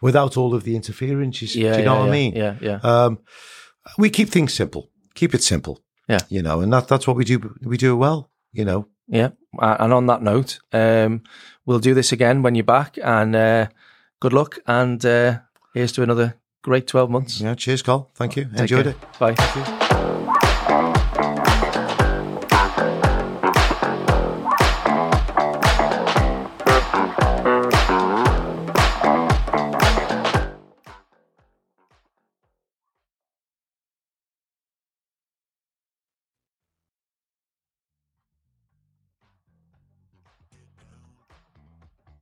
without 0.00 0.36
all 0.36 0.54
of 0.54 0.64
the 0.64 0.76
interferences. 0.76 1.54
Hmm. 1.54 1.60
Yeah. 1.60 1.72
Do 1.72 1.78
you 1.78 1.84
know 1.84 1.94
yeah, 1.94 1.98
what 2.00 2.04
yeah, 2.04 2.10
I 2.10 2.12
mean? 2.12 2.32
Yeah. 2.34 2.56
Yeah. 2.60 2.78
Um, 2.82 3.18
we 3.98 4.10
keep 4.10 4.28
things 4.28 4.52
simple. 4.52 4.90
Keep 5.14 5.34
it 5.34 5.42
simple. 5.42 5.80
Yeah. 6.08 6.20
You 6.28 6.42
know, 6.42 6.60
and 6.60 6.72
that, 6.72 6.88
that's 6.88 7.06
what 7.06 7.16
we 7.16 7.24
do. 7.24 7.56
We 7.62 7.76
do 7.76 7.96
well, 7.96 8.30
you 8.52 8.64
know. 8.64 8.88
Yeah. 9.08 9.30
And 9.58 9.92
on 9.92 10.06
that 10.06 10.22
note, 10.22 10.58
um, 10.72 11.22
we'll 11.64 11.78
do 11.78 11.94
this 11.94 12.12
again 12.12 12.42
when 12.42 12.54
you're 12.54 12.64
back. 12.64 12.98
And 13.02 13.34
uh, 13.34 13.68
good 14.20 14.32
luck. 14.32 14.58
And 14.66 15.04
uh, 15.04 15.38
here's 15.72 15.92
to 15.92 16.02
another 16.02 16.34
great 16.62 16.86
12 16.86 17.10
months. 17.10 17.40
Yeah. 17.40 17.54
Cheers, 17.54 17.82
Carl. 17.82 18.10
Thank 18.14 18.36
you. 18.36 18.44
Take 18.44 18.60
Enjoyed 18.60 18.84
care. 18.84 18.94
it. 18.94 19.36
Bye. 19.36 20.90